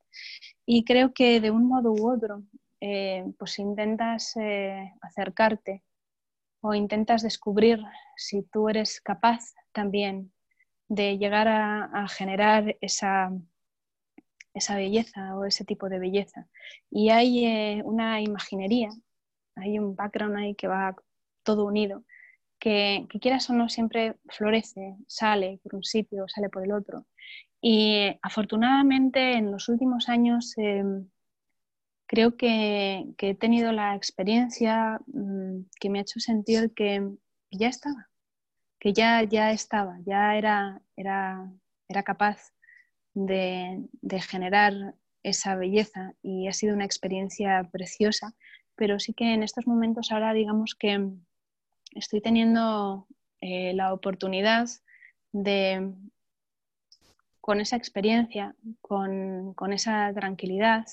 [0.64, 2.42] Y creo que de un modo u otro,
[2.80, 5.82] eh, pues intentas eh, acercarte
[6.60, 7.80] o intentas descubrir
[8.16, 10.32] si tú eres capaz también
[10.88, 13.30] de llegar a, generar esa,
[14.54, 16.48] esa belleza o ese tipo de belleza.
[16.90, 18.90] Y hay eh, una imaginería,
[19.56, 20.96] hay un background ahí que va
[21.42, 22.04] todo unido
[22.58, 27.06] que, quieras o no siempre florece, sale por un sitio, sale por el otro.
[27.60, 31.08] Y afortunadamente en los últimos años em,
[32.06, 37.08] creo que, he tenido la experiencia mm, que me ha hecho sentir que
[37.50, 38.08] ya estaba,
[38.80, 41.50] que ya, ya estaba, ya era, era,
[41.88, 42.52] era capaz
[43.14, 44.72] de, de generar
[45.22, 48.34] esa belleza y ha sido una experiencia preciosa,
[48.76, 51.10] pero sí que en estos momentos ahora digamos que
[51.92, 53.06] estoy teniendo
[53.40, 54.68] eh, la oportunidad
[55.32, 55.94] de,
[57.40, 60.86] con esa experiencia, con, esa tranquilidad,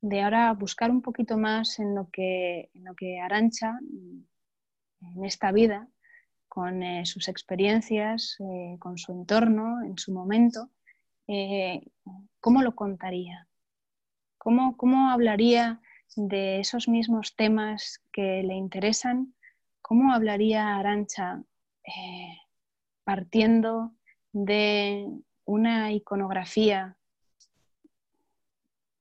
[0.00, 3.78] de ahora buscar un poquito más en lo que, en lo que Arancha,
[5.00, 5.88] en esta vida,
[6.48, 10.70] con eh, sus experiencias, eh, con su entorno, en su momento,
[12.40, 13.46] ¿cómo lo contaría?
[14.38, 15.80] ¿Cómo, ¿Cómo hablaría
[16.16, 19.34] de esos mismos temas que le interesan?
[19.88, 21.42] ¿Cómo hablaría Arancha
[21.82, 22.36] eh,
[23.04, 23.94] partiendo
[24.32, 25.08] de
[25.46, 26.98] una iconografía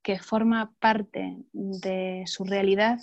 [0.02, 3.00] que forma parte de su realidad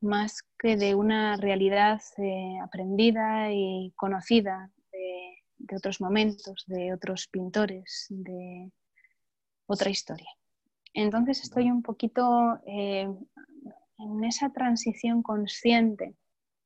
[0.00, 8.06] más que de una realidad eh, aprendida y conocida de, otros momentos, de otros pintores,
[8.08, 8.70] de
[9.66, 10.30] otra historia.
[10.94, 13.12] Entonces estoy un poquito eh,
[13.98, 16.14] en esa transición consciente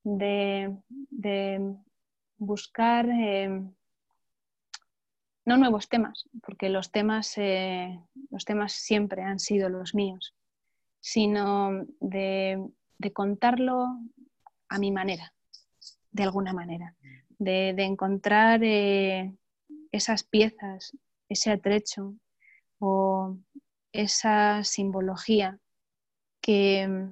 [0.03, 0.74] de,
[2.38, 3.62] buscar eh,
[5.44, 7.36] no nuevos temas, porque los temas,
[8.30, 10.34] los temas siempre han sido los míos,
[11.01, 12.64] sino de
[13.01, 13.86] de contarlo
[14.68, 15.32] a mi manera,
[16.12, 16.94] de alguna manera,
[17.38, 19.34] de, encontrar eh,
[19.90, 20.94] esas piezas,
[21.30, 22.14] ese atrecho
[22.78, 23.38] o
[23.92, 25.59] esa simbología
[26.42, 27.09] que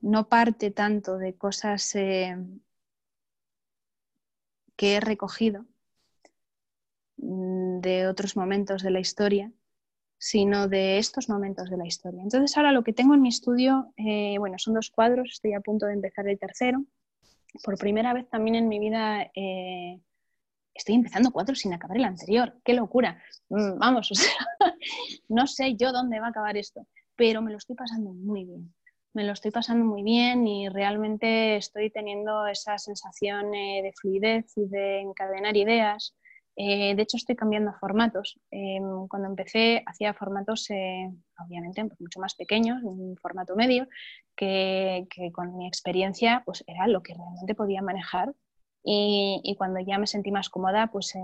[0.00, 2.36] no parte tanto de cosas eh,
[4.76, 5.66] que he recogido
[7.18, 9.52] mm, de otros momentos de la historia,
[10.18, 12.22] sino de estos momentos de la historia.
[12.22, 15.60] Entonces ahora lo que tengo en mi estudio, eh, bueno, son dos cuadros, estoy a
[15.60, 16.84] punto de empezar el tercero.
[17.64, 20.00] Por primera vez también en mi vida eh,
[20.74, 22.54] estoy empezando cuatro sin acabar el anterior.
[22.64, 23.22] ¡Qué locura!
[23.48, 24.10] Mm, vamos,
[25.28, 26.86] no sé yo dónde va a acabar esto,
[27.16, 28.72] pero me lo estoy pasando muy bien.
[29.12, 34.52] Me lo estoy pasando muy bien y realmente estoy teniendo esa sensación eh, de fluidez
[34.56, 36.14] y de encadenar ideas
[36.62, 38.38] eh, de hecho, estoy cambiando formatos.
[38.50, 43.86] Em, cuando empecé, hacía formatos, eh, obviamente, pues, mucho más pequeños, un formato medio,
[44.36, 48.34] que, con mi experiencia pues, era lo que realmente podía manejar.
[48.84, 51.20] Y, cuando ya me sentí más cómoda, pues eh,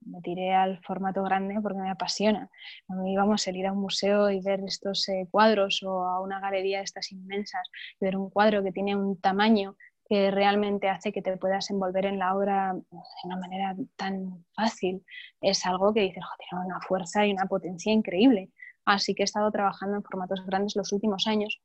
[0.00, 2.50] me tiré al formato grande porque me apasiona.
[2.86, 6.78] Cuando íbamos a ir a un museo y ver estos cuadros o a una galería
[6.78, 7.68] de estas inmensas,
[8.00, 9.76] ver un cuadro que tiene un tamaño
[10.08, 15.04] que realmente hace que te puedas envolver en la obra de una manera tan fácil.
[15.40, 18.50] Es algo que dices, tiene una fuerza y una potencia increíble.
[18.84, 21.60] Así que he estado trabajando en formatos grandes los últimos años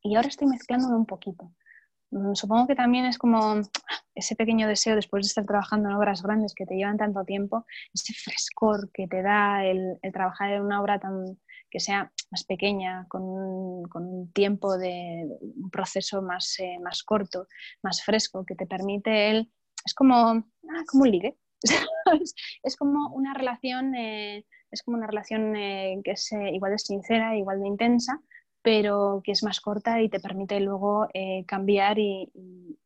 [0.00, 1.50] y ahora estoy mezclándome un poquito.
[2.10, 3.60] Mm, supongo que también es como
[4.14, 7.66] ese pequeño deseo después de estar trabajando en obras grandes que te llevan tanto tiempo,
[7.92, 11.36] ese frescor que te da el, el trabajar en una obra tan,
[11.70, 17.48] que sea más pequeña, con un, tiempo de, un proceso más, eh, más corto,
[17.82, 19.52] más fresco, que te permite él,
[19.84, 21.36] es como, ah, como un ligue,
[22.62, 27.36] es como una relación, eh, es como una relación eh, que es igual de sincera,
[27.36, 28.20] igual de intensa,
[28.66, 32.32] pero que es más corta y te permite luego eh, cambiar y,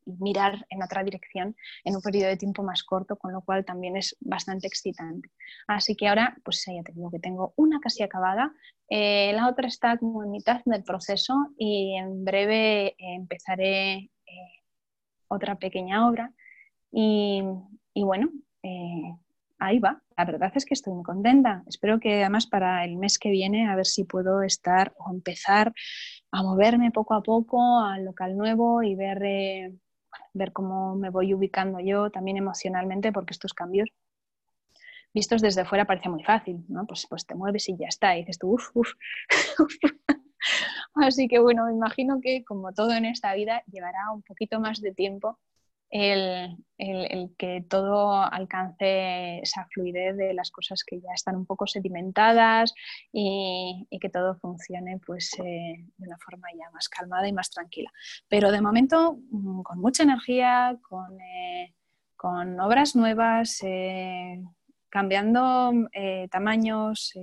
[0.05, 3.97] mirar en otra dirección en un periodo de tiempo más corto, con lo cual también
[3.97, 5.31] es bastante excitante.
[5.67, 8.53] Así que ahora, pues ya te digo que tengo una casi acabada,
[8.91, 14.11] eh, la otra está como en mitad del proceso y en breve eh, empezaré
[15.29, 16.31] otra pequeña obra
[16.93, 17.43] y,
[17.95, 18.29] y bueno,
[19.61, 20.03] ahí va.
[20.17, 21.63] La verdad es que estoy muy contenta.
[21.67, 25.73] Espero que además para el mes que viene a ver si puedo estar o empezar
[26.33, 29.75] a moverme poco a poco al local nuevo y ver, eh,
[30.33, 33.91] ver cómo me voy ubicando yo también emocionalmente, porque estos cambios
[35.13, 36.87] vistos desde fuera parece muy fácil, ¿no?
[36.87, 38.93] Pues, pues te mueves y ya está, y dices tú, uff, uff.
[40.95, 44.81] Así que bueno, me imagino que como todo en esta vida llevará un poquito más
[44.81, 45.39] de tiempo
[45.91, 46.57] el,
[47.37, 52.75] que todo alcance esa fluidez de las cosas que ya están un poco sedimentadas
[53.13, 57.91] y, que todo funcione pues, eh, de una forma ya más calmada y más tranquila.
[58.29, 61.75] Pero de momento mm, con mucha energía, con, eh,
[62.23, 64.43] obras nuevas, eh,
[64.91, 65.73] cambiando
[66.31, 67.15] tamaños,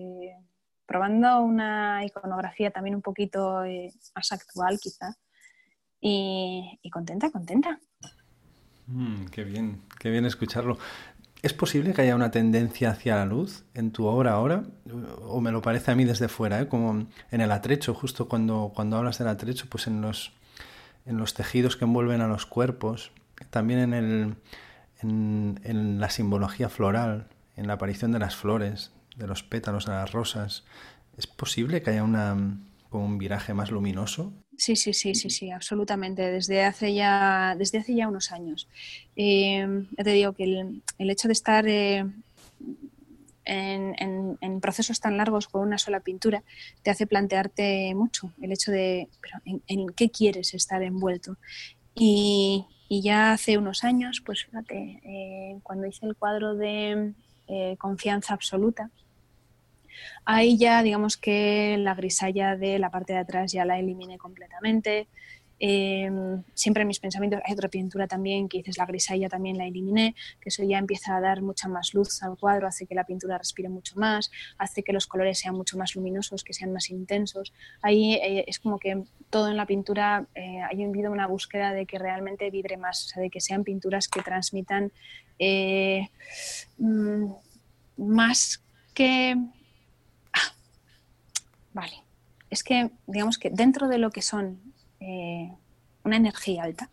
[0.86, 3.64] probando una iconografía también un poquito
[4.16, 5.14] más actual quizá.
[6.00, 7.80] y contenta, contenta.
[8.88, 10.78] Mm, qué bien, qué bien escucharlo.
[11.42, 14.64] ¿Es posible que haya una tendencia hacia la luz en tu obra ahora?
[15.22, 16.68] O me lo parece a mí desde fuera, ¿eh?
[16.68, 20.34] como en el atrecho, justo cuando, cuando hablas del atrecho, pues en los,
[21.06, 23.12] en los tejidos que envuelven a los cuerpos,
[23.52, 24.36] también en, el,
[25.02, 29.92] en, en la simbología floral, en la aparición de las flores, de los pétalos de
[29.92, 30.64] las rosas.
[31.18, 32.36] ¿Es posible que haya una,
[32.90, 36.24] como un viraje más luminoso Sí, sí, sí, sí, sí, absolutamente.
[36.32, 38.68] Desde hace ya, desde hace ya unos años.
[39.16, 42.04] Eh, ya te digo que el, hecho de estar eh,
[43.46, 46.44] en, procesos tan largos con una sola pintura
[46.82, 51.38] te hace plantearte mucho el hecho de, pero ¿en, qué quieres estar envuelto?
[51.94, 57.14] Y, ya hace unos años, pues fíjate, eh, cuando hice el cuadro de
[57.78, 58.90] confianza absoluta,
[60.26, 65.08] Ahí ya, digamos que la grisalla de la parte de atrás ya la eliminé completamente.
[65.60, 69.66] Em, siempre en mis pensamientos hay otra pintura también que dices la grisalla también la
[69.66, 73.06] eliminé, que eso ya empieza a dar mucha más luz al cuadro, hace que la
[73.06, 76.90] pintura respire mucho más, hace que los colores sean mucho más luminosos, que sean más
[76.92, 77.54] intensos.
[77.82, 81.98] Ahí eh, es como que todo en la pintura eh, hay una búsqueda de que
[81.98, 84.92] realmente vibre más, o sea, de que sean pinturas que transmitan
[85.40, 86.08] eh,
[86.78, 87.32] mm,
[87.98, 89.36] más que...
[91.78, 92.04] Vale,
[92.50, 94.60] es que digamos que dentro de lo que son
[95.00, 95.54] eh,
[96.04, 96.90] una energía alta.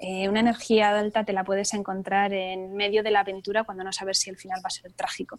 [0.00, 3.92] Eh, una energía alta te la puedes encontrar en medio de la aventura cuando no
[3.92, 5.38] sabes si el final va a ser trágico,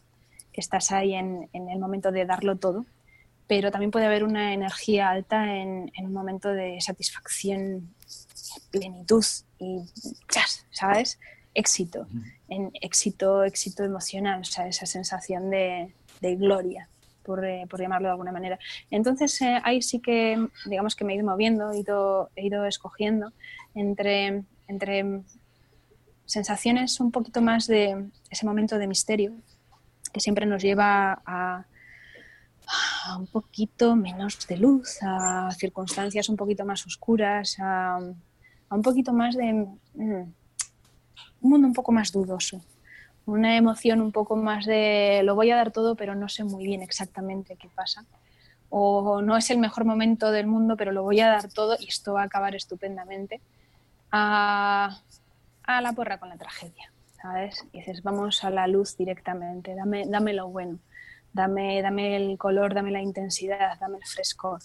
[0.53, 2.86] que estás ahí en, el momento de darlo todo,
[3.45, 7.93] pero también puede haber una energía alta en, un momento de satisfacción,
[8.72, 9.26] plenitud
[9.60, 9.82] y
[10.72, 11.20] ¿sabes?
[11.53, 12.08] Éxito,
[12.47, 15.91] en éxito, éxito emocional, o sea, esa sensación de
[16.22, 16.88] gloria.
[17.43, 18.59] Eh, por, llamarlo de alguna manera.
[18.91, 22.65] Entonces eh, ahí sí que, digamos que me he ido moviendo, he ido, he ido
[22.65, 23.34] escogiendo
[23.73, 25.23] entre, entre
[26.26, 29.34] sensaciones un poquito más de ese momento de misterio
[30.13, 31.65] que siempre nos lleva a,
[33.17, 37.97] un poquito menos de luz, a circunstancias un poquito más oscuras, a,
[38.69, 40.34] un poquito más de mm,
[41.41, 42.61] un mundo un poco más dudoso
[43.26, 46.65] una emoción un poco más de lo voy a dar todo, pero no sé muy
[46.65, 48.05] bien exactamente qué pasa.
[48.69, 51.88] O no es el mejor momento del mundo, pero lo voy a dar todo y
[51.88, 53.41] esto va a acabar estupendamente.
[54.11, 55.01] A,
[55.67, 57.65] la porra con la tragedia, ¿sabes?
[57.73, 60.80] Y dices, vamos a la luz directamente, dame, dame lo bueno,
[61.34, 64.59] dame, dame el color, dame la intensidad, dame el frescor.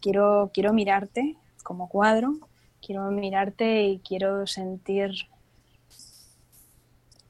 [0.00, 2.34] quiero, quiero mirarte como cuadro,
[2.84, 5.12] quiero mirarte y quiero sentir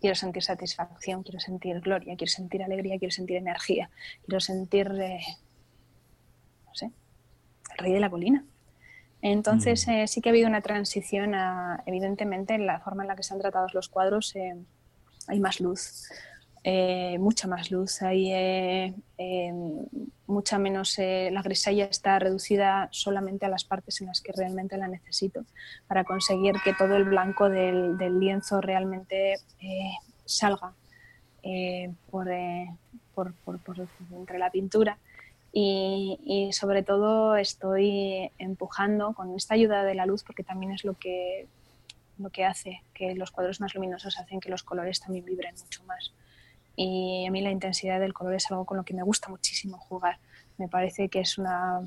[0.03, 3.89] quiero sentir satisfacción, quiero sentir gloria, quiero sentir alegría, quiero sentir energía,
[4.27, 5.21] quiero sentir, eh,
[6.67, 6.91] no sé,
[7.71, 8.45] el rey de la colina.
[9.23, 9.91] Entonces mm.
[9.93, 11.35] eh, sí que ha habido una transición,
[11.87, 14.57] evidentemente, en la forma en la que se han tratado los cuadros eh,
[15.29, 16.09] hay más luz,
[17.19, 18.95] mucha más luz, hay
[20.27, 24.89] mucha menos, la grisalla está reducida solamente a las partes en las que realmente la
[24.89, 25.45] necesito
[25.87, 29.93] para conseguir que todo el blanco del, lienzo realmente eh,
[30.25, 30.75] salga
[31.43, 31.93] eh,
[32.31, 32.67] eh,
[33.15, 33.61] por, por,
[34.13, 34.99] entre la pintura.
[35.55, 40.83] Y, y, sobre todo estoy empujando con esta ayuda de la luz porque también es
[40.83, 41.47] lo que,
[42.19, 45.85] lo que hace que los cuadros más luminosos hacen que los colores también vibren mucho
[45.85, 46.15] más.
[46.77, 49.79] Y a mí la intensidad del color es algo con lo que me gusta muchísimo
[49.79, 50.19] jugar
[50.59, 51.81] me parece que es una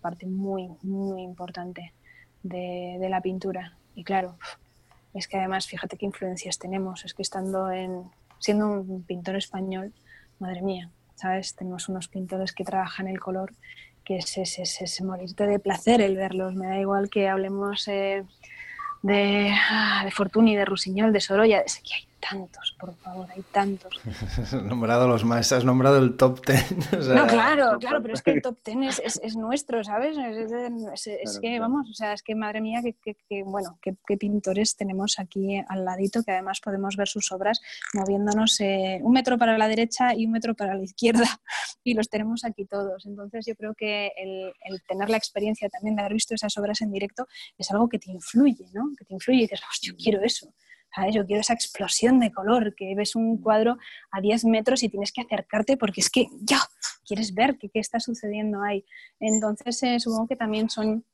[0.00, 1.92] parte muy, muy importante
[2.42, 3.76] de, la pintura.
[3.94, 4.36] Y claro,
[5.14, 7.04] es que además, fíjate qué influencias tenemos.
[7.04, 8.02] Es que estando en,
[8.38, 9.92] siendo un pintor español,
[10.38, 11.54] madre mía, ¿sabes?
[11.54, 13.52] Tenemos unos pintores que trabajan el color,
[14.04, 16.54] que es, es, morirte de placer el verlos.
[16.54, 18.24] Me da igual que hablemos eh,
[19.02, 21.68] de, ah, de Fortuny, de Rusiñol, de Sorolla, de
[22.30, 24.00] tantos, por favor, hay tantos.
[24.38, 26.64] has nombrado los más, has nombrado el top ten.
[26.92, 30.16] no, claro, claro, pero es que el top ten es, es, nuestro, ¿sabes?
[30.18, 35.62] Es, que, vamos, o sea, es que madre mía, que, bueno, qué pintores tenemos aquí
[35.68, 37.60] al ladito, que además podemos ver sus obras
[37.94, 41.26] moviéndonos eh, un metro para la derecha y un metro para la izquierda,
[41.84, 43.06] y los tenemos aquí todos.
[43.06, 46.80] Entonces yo creo que el, el tener la experiencia también de haber visto esas obras
[46.80, 47.26] en directo
[47.58, 48.90] es algo que te influye, ¿no?
[48.98, 50.52] Que te influye y dices, yo quiero eso.
[51.12, 53.78] Yo quiero esa explosión de color, que ves un cuadro
[54.10, 56.58] a 10 metros y tienes que acercarte porque es que ya
[57.06, 58.84] quieres ver qué, está sucediendo ahí.
[59.20, 61.04] Entonces, eh, supongo que también son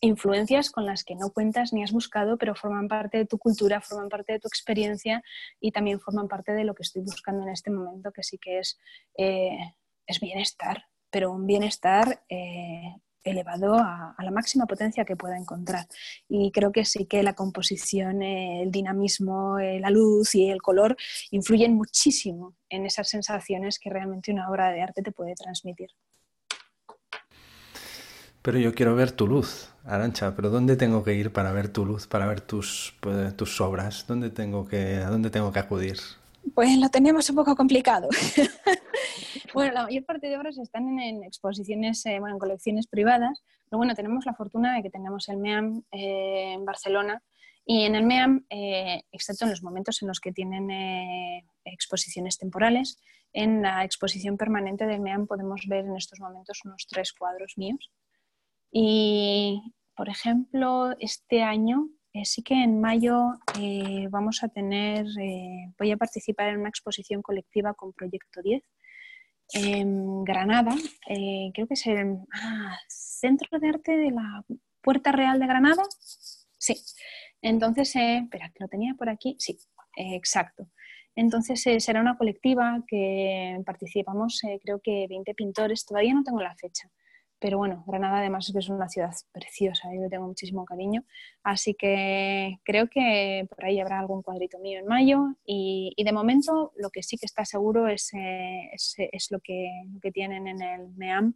[0.00, 3.80] influencias con las que no cuentas ni has buscado, pero forman parte de tu cultura,
[3.80, 5.22] forman parte de tu experiencia
[5.60, 8.60] y también forman parte de lo que estoy buscando en este momento, que sí que
[8.60, 8.78] es,
[9.16, 9.58] eh,
[10.06, 12.94] es bienestar, pero un bienestar eh,
[13.30, 15.86] elevado a, la máxima potencia que pueda encontrar.
[16.28, 20.62] Y creo que sí que la composición, eh, el dinamismo, eh, la luz y el
[20.62, 20.96] color
[21.30, 25.90] influyen muchísimo en esas sensaciones que realmente una obra de arte te puede transmitir.
[28.42, 31.84] Pero yo quiero ver tu luz, Arancha, pero ¿dónde tengo que ir para ver tu
[31.84, 34.06] luz, para ver tus, pues, tus obras?
[34.06, 35.98] ¿Dónde tengo que, ¿A dónde tengo que acudir?
[36.54, 38.08] Pues lo tenemos un poco complicado.
[39.54, 43.78] bueno, la mayor parte de obras están en, exposiciones, eh, bueno, en colecciones privadas, pero
[43.78, 47.22] bueno, tenemos la fortuna de que tenemos el MEAM eh, en Barcelona
[47.64, 50.70] y en el MEAM, eh, excepto en los momentos en los que tienen
[51.64, 52.98] exposiciones temporales,
[53.34, 57.90] en la exposición permanente del MEAM podemos ver en estos momentos unos tres cuadros míos.
[58.70, 61.90] Y, por ejemplo, este año
[62.24, 63.32] sí que en mayo
[64.08, 65.04] vamos a tener,
[65.78, 68.62] voy a participar en una exposición colectiva con Proyecto 10
[69.52, 70.74] en Granada,
[71.08, 74.44] eh, creo que es el ah, Centro de Arte de la
[74.82, 75.82] Puerta Real de Granada.
[76.58, 76.76] Sí.
[77.40, 79.36] Entonces, eh, espera, que lo tenía por aquí.
[79.38, 79.58] Sí,
[79.96, 80.68] exacto.
[81.14, 86.88] Entonces será una colectiva que participamos, creo que 20 pintores, todavía no tengo la fecha,
[87.40, 91.04] pero bueno, Granada además es una ciudad preciosa, yo le tengo muchísimo cariño.
[91.44, 95.36] Así que creo que por ahí habrá algún cuadrito mío en mayo.
[95.44, 99.70] Y, de momento lo que sí que está seguro es, eh, es, lo, que,
[100.12, 101.34] tienen en el MEAM.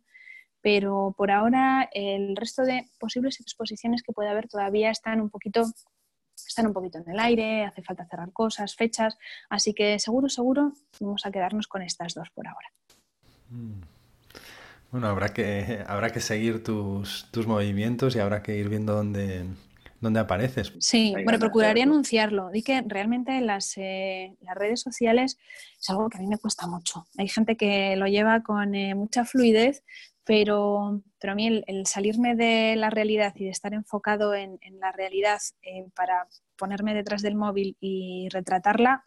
[0.61, 5.64] Pero por ahora el resto de posibles exposiciones que puede haber todavía están un poquito
[6.34, 9.16] están un poquito en el aire, hace falta cerrar cosas, fechas,
[9.48, 12.72] así que seguro, seguro vamos a quedarnos con estas dos por ahora.
[13.48, 13.91] Mm.
[14.93, 19.47] Bueno, habrá que, habrá que seguir tus, movimientos y habrá que ir viendo dónde,
[20.03, 20.74] dónde apareces.
[20.80, 22.51] Sí, bueno, procuraré anunciarlo.
[22.51, 25.38] Di que realmente las, eh, las redes sociales
[25.80, 27.07] es algo que a mí me cuesta mucho.
[27.16, 29.82] Hay gente que lo lleva con eh, mucha fluidez,
[30.24, 34.93] pero, pero a mí el, salirme de la realidad y de estar enfocado en, la
[34.93, 36.28] realidad eh, para
[36.59, 39.05] ponerme detrás del móvil y retratarla,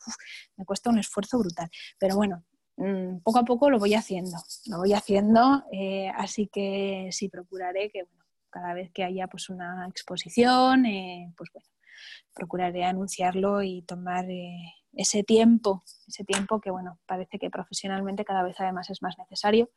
[0.57, 1.69] me cuesta un esfuerzo brutal.
[1.99, 2.43] Pero bueno,
[2.77, 7.89] Mm, poco a poco lo voy haciendo, lo voy haciendo, eh, así que sí procuraré
[7.89, 11.67] que bueno, cada vez que haya pues una exposición, eh, pues bueno,
[12.33, 18.43] procuraré anunciarlo y tomar eh, ese tiempo, ese tiempo que bueno, parece que profesionalmente cada
[18.43, 19.69] vez además es más necesario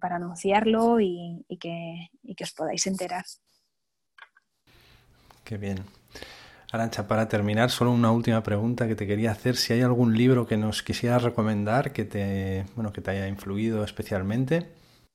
[0.00, 3.26] para anunciarlo y, que, y que os podáis enterar.
[5.44, 5.84] Qué bien.
[6.72, 9.56] Arancha, para terminar, solo una última pregunta que te quería hacer.
[9.56, 13.82] Si hay algún libro que nos quisieras recomendar que te, bueno, que te haya influido
[13.82, 14.68] especialmente.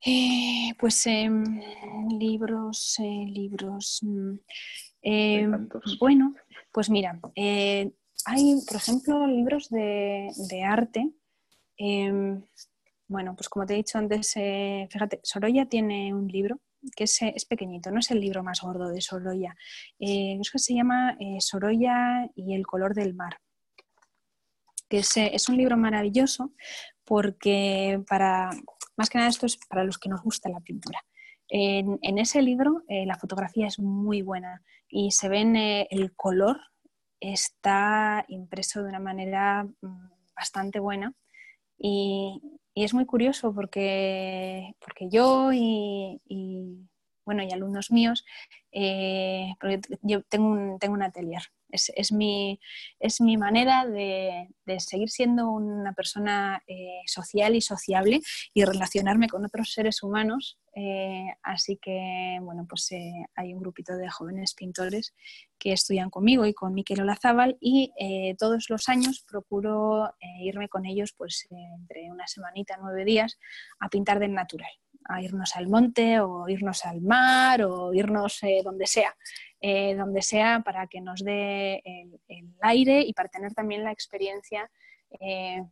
[0.06, 1.62] Eh, pues em,
[2.20, 4.00] libros, eh, libros.
[4.04, 4.36] Mm,
[5.02, 6.36] em, bueno,
[6.74, 7.90] pues mira, eh,
[8.26, 11.10] hay, por ejemplo, libros de, de arte.
[11.78, 12.44] Em,
[13.08, 16.60] bueno, pues como te he dicho antes, fíjate, Sorolla tiene un libro
[16.96, 19.56] que es, pequeñito, no es el libro más gordo de Sorolla.
[20.00, 23.40] Eh, es que se llama eh, Sorolla y el color del mar.
[24.90, 26.54] Que es, eh, un libro maravilloso
[27.04, 28.50] porque para,
[28.98, 31.00] más que nada esto es para los que nos gusta la pintura.
[31.48, 36.60] En, ese libro la fotografía es muy buena y se ven el color
[37.20, 41.14] está impreso de una manera mm, bastante buena
[41.78, 42.42] y,
[42.76, 46.20] y es muy curioso porque, porque yo y,
[47.26, 48.24] bueno, y alumnos míos,
[48.72, 52.60] eh, porque yo tengo un, tengo un atelier es, mi,
[53.00, 54.48] es mi manera de,
[54.80, 58.22] seguir siendo una persona eh, social y sociable
[58.54, 60.58] y relacionarme con otros seres humanos.
[60.78, 65.16] Eh, así que, bueno, pues eh, hay un grupito de jóvenes pintores
[65.58, 67.94] que estudian conmigo y con Miquel Olazábal y
[68.38, 73.40] todos los años procuro irme con ellos pues entre una semanita, nueve días
[73.80, 74.72] a pintar del natural
[75.08, 79.16] a irnos al monte o irnos al mar o irnos donde sea.
[79.68, 84.70] Eh, donde sea para que nos dé el, aire y para tener también la experiencia
[85.20, 85.64] eh,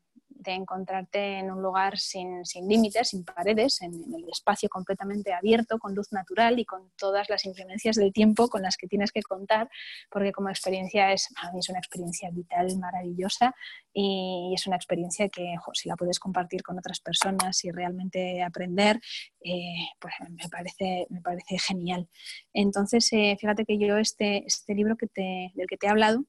[0.43, 5.95] de encontrarte en un lugar sin, límites, sin paredes, en, el espacio completamente abierto, con
[5.95, 9.69] luz natural y con todas las influencias del tiempo con las que tienes que contar,
[10.09, 13.55] porque como experiencia es, es una experiencia vital maravillosa
[13.93, 18.99] y es una experiencia que si la puedes compartir con otras personas y realmente aprender,
[19.41, 22.07] eh, pues me parece, me parece genial.
[22.53, 26.25] Entonces, eh, fíjate que yo este, este libro que te, del que te he hablado,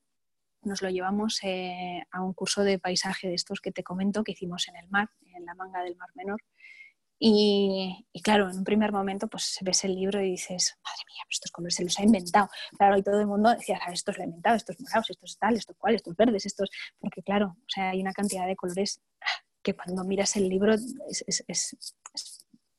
[0.64, 4.32] nos lo llevamos eh, a un curso de paisaje de estos que te comento que
[4.32, 6.40] hicimos en el mar, en la manga del Mar Menor.
[7.18, 11.50] Y, claro, en un primer momento pues ves el libro y dices, madre mía, estos
[11.50, 12.48] colores se los ha inventado.
[12.76, 15.56] Claro, y todo el mundo decía, ah, estos lo ha inventado, estos morados, estos tal,
[15.56, 16.68] estos cual, estos verdes, estos...
[16.98, 19.00] Porque claro, o sea, hay una cantidad de colores
[19.62, 21.76] que cuando miras el libro es, es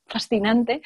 [0.05, 0.81] fascinante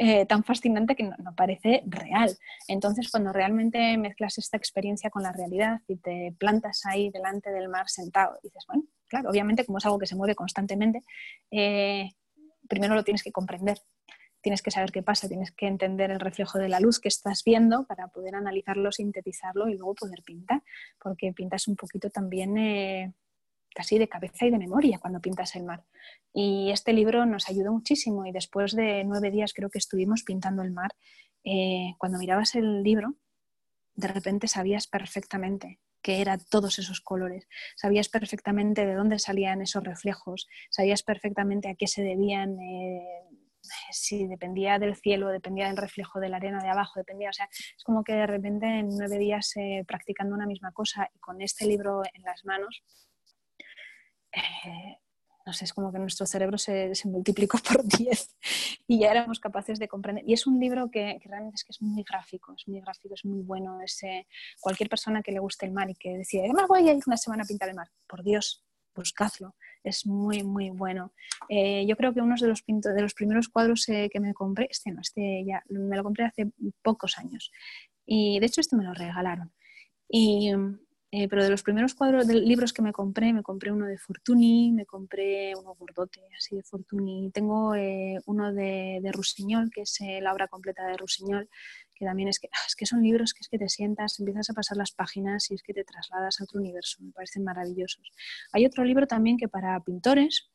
[0.00, 2.38] eh, tan fascinante que no, parece real.
[2.68, 7.68] Entonces, cuando realmente mezclas esta experiencia con la realidad y te plantas ahí delante del
[7.68, 11.02] mar sentado, dices, bueno, claro, obviamente como es algo que se mueve constantemente,
[11.50, 12.10] eh,
[12.68, 13.78] primero lo tienes que comprender.
[14.40, 17.42] Tienes que saber qué pasa, tienes que entender el reflejo de la luz que estás
[17.42, 20.62] viendo para poder analizarlo, sintetizarlo y luego poder pintar,
[21.02, 23.14] porque pintas un poquito también eh,
[23.78, 25.84] casi de cabeza y de memoria cuando pintas el mar.
[26.34, 30.62] Y este libro nos ayudó muchísimo y después de nueve días creo que estuvimos pintando
[30.62, 30.90] el mar,
[31.44, 33.14] eh, cuando mirabas el libro,
[33.94, 39.84] de repente sabías perfectamente qué eran todos esos colores, sabías perfectamente de dónde salían esos
[39.84, 42.58] reflejos, sabías perfectamente a qué se debían.
[42.58, 43.00] Eh,
[43.92, 47.48] si dependía del cielo, dependía del reflejo de la arena de abajo, dependía, o sea,
[47.52, 51.40] es como que de repente en nueve días eh, practicando una misma cosa y con
[51.42, 52.82] este libro en las manos,
[54.32, 54.98] eh,
[55.48, 58.36] no sé, es como que nuestro cerebro se, multiplicó por 10
[58.86, 60.22] y ya éramos capaces de comprender.
[60.26, 63.24] Y es un libro que, realmente es que es muy gráfico, es muy gráfico, es
[63.24, 63.80] muy bueno.
[63.80, 64.26] ese
[64.60, 67.16] cualquier persona que le guste el mar y que decida, además voy a ir una
[67.16, 68.62] semana a pintar el mar, por Dios,
[68.94, 71.14] buscadlo, es muy, muy bueno.
[71.48, 74.68] Eh, yo creo que uno de los, de los primeros cuadros eh, que me compré,
[74.70, 76.52] este no, este ya me lo compré hace
[76.82, 77.50] pocos años.
[78.04, 79.54] Y de hecho este me lo regalaron.
[80.10, 80.52] Y
[81.10, 83.96] eh, pero de los primeros cuadros de libros que me compré, me compré uno de
[83.96, 87.30] Fortuny, me compré uno gordote, así de Fortuny.
[87.32, 91.48] Tengo eh, uno de, de, Rusiñol, que es eh, la obra completa de Rusiñol,
[91.94, 94.52] que también es que, es que son libros que es que te sientas, empiezas a
[94.52, 98.12] pasar las páginas y es que te trasladas a otro universo, me parecen maravillosos.
[98.52, 100.50] Hay otro libro también que para pintores,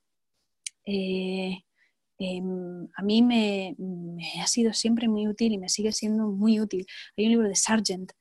[0.85, 1.63] em,
[2.95, 3.75] a mí me,
[4.41, 6.85] ha sido siempre muy útil y me sigue siendo muy útil.
[7.17, 8.11] Hay un libro de Sargent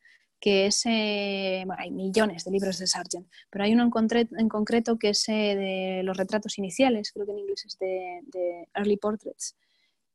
[0.42, 4.48] que es, eh, bueno, hay millones de libros de Sargent, pero hay uno en, en
[4.48, 8.96] concreto que es eh, de los retratos iniciales, creo que en inglés es de, Early
[8.96, 9.56] Portraits,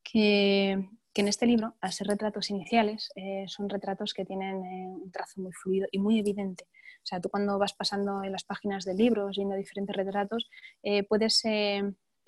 [0.04, 5.10] que, que, en este libro, al ser retratos iniciales, eh, son retratos que tienen un
[5.14, 6.66] trazo muy fluido y muy evidente.
[7.04, 10.50] O sea, tú cuando vas pasando en las páginas de libros, viendo diferentes retratos,
[11.08, 11.42] puedes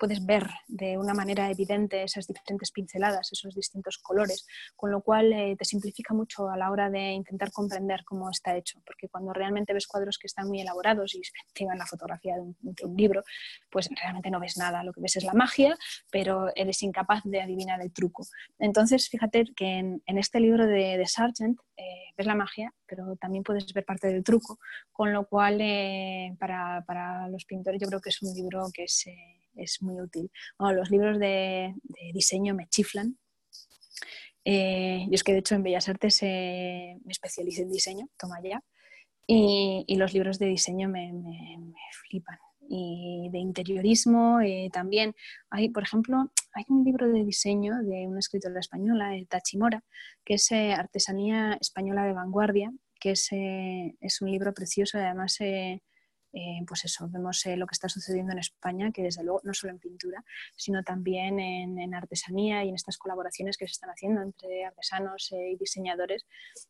[0.00, 5.30] puedes ver de una manera evidente esas diferentes pinceladas, esos distintos colores, con lo cual
[5.32, 9.34] eh, te simplifica mucho a la hora de intentar comprender cómo está hecho, porque cuando
[9.34, 11.20] realmente ves cuadros que están muy elaborados y
[11.54, 13.22] llevan la fotografía de un, libro,
[13.70, 15.76] pues realmente no ves nada, lo que ves es la magia,
[16.10, 18.26] pero eres incapaz de adivinar el truco.
[18.58, 23.44] Entonces, fíjate que en, este libro de, de Sargent eh, ves la magia, pero también
[23.44, 24.58] puedes ver parte del truco,
[24.92, 28.86] con lo cual eh, para, para, los pintores yo creo que es un libro que
[28.88, 29.14] se
[29.56, 30.30] es muy útil.
[30.58, 31.74] los libros de,
[32.12, 33.18] diseño me chiflan.
[34.44, 38.40] Eh, yo es que de hecho en Bellas Artes eh, me especialicé en diseño, toma
[38.42, 38.62] ya,
[39.26, 41.12] y, los libros de diseño me,
[42.02, 42.38] flipan.
[42.72, 45.14] Y de interiorismo eh, también.
[45.50, 49.82] Hay, por ejemplo, hay un libro de diseño de una escritora española, Tachimora,
[50.24, 55.38] que es Artesanía Española de Vanguardia, que es, es un libro precioso, además
[56.32, 59.52] eh, pues eso, vemos eh, lo que está sucediendo en España, que desde luego no
[59.52, 60.24] solo en pintura,
[60.56, 65.50] sino también en, artesanía y en estas colaboraciones que se están haciendo entre artesanos eh,
[65.52, 66.26] y diseñadores,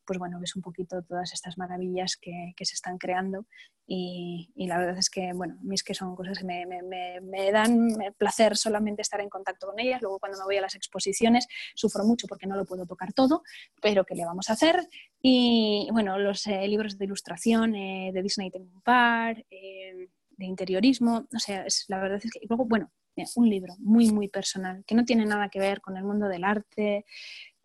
[0.06, 3.46] pues bueno, ves un poquito todas estas maravillas que, se están creando
[3.92, 7.50] y, la verdad es que, bueno, a mí es que son cosas que me, me,
[7.50, 11.48] dan placer solamente estar en contacto con ellas, luego cuando me voy a las exposiciones
[11.74, 13.42] sufro mucho porque no lo puedo tocar todo,
[13.82, 14.88] pero ¿qué le vamos a hacer?
[15.20, 21.38] Y bueno, los libros de ilustración de Disney tengo un par, eh, de interiorismo, o
[21.40, 22.92] sea, la verdad es que luego, bueno,
[23.34, 26.44] un libro muy, muy personal, que no tiene nada que ver con el mundo del
[26.44, 27.04] arte,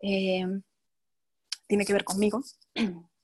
[0.00, 0.44] eh,
[1.68, 2.42] tiene que ver conmigo,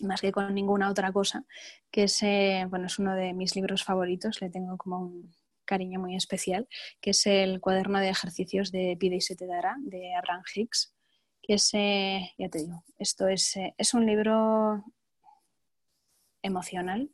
[0.00, 1.44] más que con ninguna otra cosa,
[1.90, 5.34] que es, eh, bueno, es uno de mis libros favoritos, le tengo como un
[5.64, 6.68] cariño muy especial,
[7.00, 10.94] que es el cuaderno de ejercicios de Pide y se te dará, de Abraham Hicks,
[11.42, 14.84] que es, ya te digo, esto es, es un libro
[16.42, 17.10] emocional,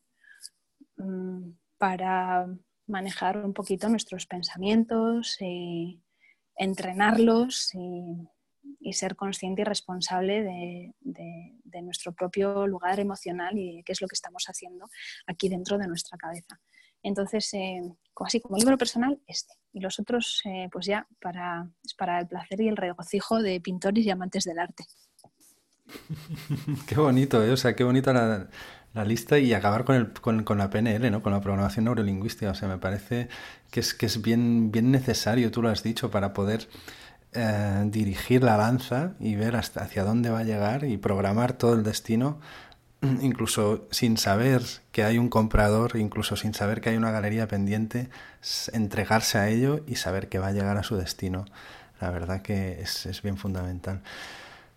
[1.00, 2.46] Mm, para
[2.86, 6.02] manejar un poquito nuestros pensamientos y
[6.56, 8.28] entrenarlos y,
[8.92, 14.44] ser consciente y responsable de, nuestro propio lugar emocional y qué es lo que estamos
[14.46, 14.88] haciendo
[15.26, 16.60] aquí dentro de nuestra cabeza.
[17.02, 17.80] Entonces, eh,
[18.16, 19.54] así como libro personal, este.
[19.72, 23.60] Y los otros, eh, pues ya para, es para el placer y el regocijo de
[23.60, 24.84] pintores y amantes del arte.
[26.86, 27.50] qué bonito, ¿eh?
[27.50, 28.48] o sea, qué bonita la,
[28.92, 31.22] la lista y acabar con, el, con, con, la PNL, ¿no?
[31.22, 32.50] con la programación neurolingüística.
[32.50, 33.28] O sea, me parece
[33.70, 36.68] que es, que es bien, bien necesario, tú lo has dicho, para poder
[37.32, 41.74] eh, dirigir la lanza y ver hasta hacia dónde va a llegar y programar todo
[41.74, 42.40] el destino,
[43.22, 44.62] incluso sin saber
[44.92, 48.08] que hay un comprador, incluso sin saber que hay una galería pendiente,
[48.72, 51.44] entregarse a ello y saber que va a llegar a su destino.
[52.00, 54.00] La verdad que es, es bien fundamental.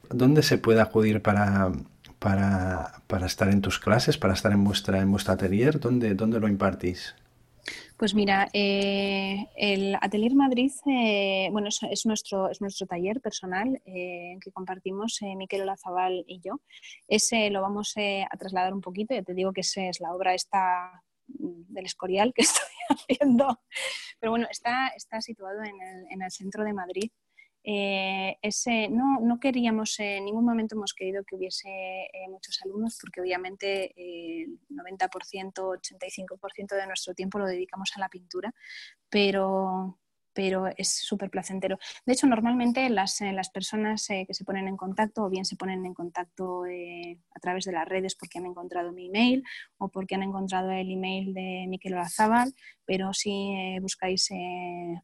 [0.09, 1.71] ¿Dónde se puede acudir para,
[2.19, 5.79] para, estar en tus clases, para estar en vuestra, en vuestra atelier?
[5.79, 7.15] ¿Dónde, dónde lo impartís?
[8.03, 14.35] Pues mira, eh, el Atelier Madrid, eh, bueno, es, nuestro, es nuestro taller personal eh,
[14.41, 16.59] que compartimos Miquel Olazabal y yo.
[17.07, 20.33] Ese lo vamos a trasladar un poquito, ya te digo que esa es la obra
[20.33, 23.61] esta mm, del Escorial que estoy haciendo,
[24.19, 27.09] pero bueno, está, está situado en el, en el centro de Madrid
[27.63, 32.97] eh, ese, no, no, queríamos, en ningún momento hemos querido que hubiese eh, muchos alumnos
[32.99, 38.53] porque obviamente el 90%, 85% de nuestro tiempo lo dedicamos a la pintura,
[39.09, 39.97] pero,
[40.33, 41.77] pero es súper placentero.
[42.05, 45.45] De hecho, normalmente las, eh, las personas eh, que se ponen en contacto, o bien
[45.45, 49.43] se ponen en contacto eh, a través de las redes porque han encontrado mi email
[49.77, 52.53] o porque han encontrado el email de Miquel Olazábal,
[52.85, 54.29] pero si buscáis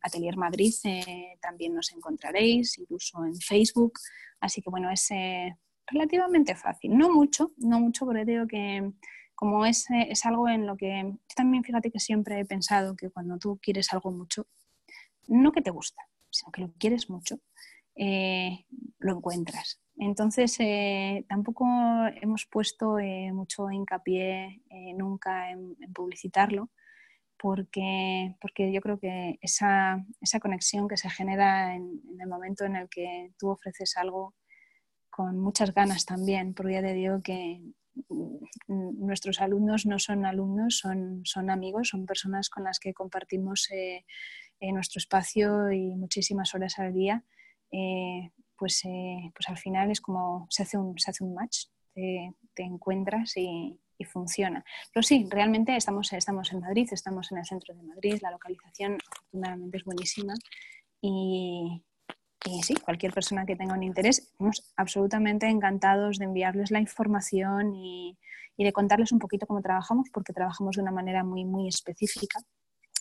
[0.01, 0.73] Atelier Madrid
[1.41, 3.93] también nos encontraréis, incluso en Facebook.
[4.39, 5.09] Así que bueno, es
[5.87, 6.97] relativamente fácil.
[6.97, 8.91] No mucho, no mucho, porque digo que
[9.35, 13.37] como es, es algo en lo que también fíjate que siempre he pensado que cuando
[13.37, 14.47] tú quieres algo mucho,
[15.29, 17.39] no que te gusta, sino que lo quieres mucho,
[17.95, 18.65] eh,
[18.99, 19.81] lo encuentras.
[19.97, 21.65] Entonces, eh, tampoco
[22.21, 24.61] hemos puesto eh, mucho hincapié
[24.95, 26.69] nunca en, publicitarlo,
[27.37, 30.05] porque, porque yo creo que esa,
[30.41, 34.35] conexión que se genera en, el momento en el que tú ofreces algo
[35.09, 37.61] con muchas ganas también, porque ya te digo que
[38.07, 43.67] mm, nuestros alumnos no son alumnos, son, son amigos, son personas con las que compartimos
[44.59, 47.23] en nuestro espacio y muchísimas horas al día,
[47.71, 51.65] eh, pues, eh, pues al final es como se hace un, se hace un match,
[51.93, 53.79] te, encuentras y,
[54.09, 54.63] funciona.
[54.93, 58.97] Pero sí, realmente estamos, estamos en Madrid, estamos en el centro de Madrid, la localización
[59.11, 60.35] afortunadamente es buenísima
[61.01, 61.83] y,
[62.45, 67.75] y sí, cualquier persona que tenga un interés, estamos absolutamente encantados de enviarles la información
[67.75, 68.17] y,
[68.55, 72.39] y, de contarles un poquito cómo trabajamos, porque trabajamos de una manera muy, muy específica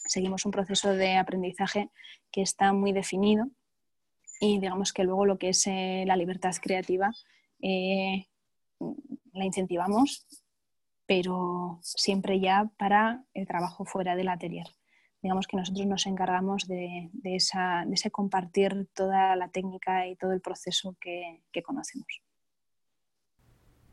[0.08, 1.90] seguimos un proceso de aprendizaje
[2.32, 3.46] que está muy definido
[4.40, 7.12] y digamos que luego lo que es eh, la libertad creativa
[7.60, 8.26] eh,
[9.32, 10.26] la incentivamos,
[11.06, 14.66] pero siempre ya para el trabajo fuera del atelier.
[15.22, 20.96] Digamos que nosotros nos encargamos de, ese compartir toda la técnica y todo el proceso
[21.00, 22.27] que conocemos.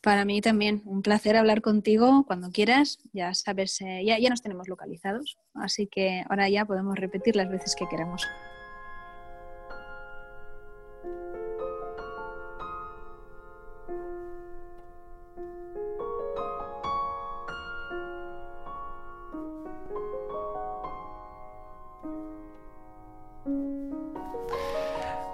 [0.01, 2.99] Para mí también, un placer hablar contigo cuando quieras.
[3.13, 7.49] Ya sabes, eh, ya, ya nos tenemos localizados, así que ahora ya podemos repetir las
[7.49, 8.25] veces que queramos.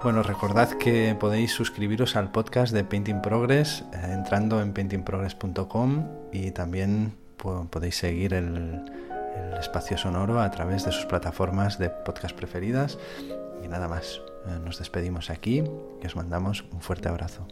[0.04, 6.50] Bueno, recordad que podéis suscribiros al podcast de Painting Progress eh, entrando en paintingprogress.com y
[6.50, 7.16] también
[7.70, 8.84] podéis seguir el,
[9.58, 12.98] espacio sonoro a través de sus plataformas de podcast preferidas.
[13.64, 15.64] Y nada más, eh, nos despedimos aquí
[16.02, 17.48] y os mandamos un fuerte abrazo.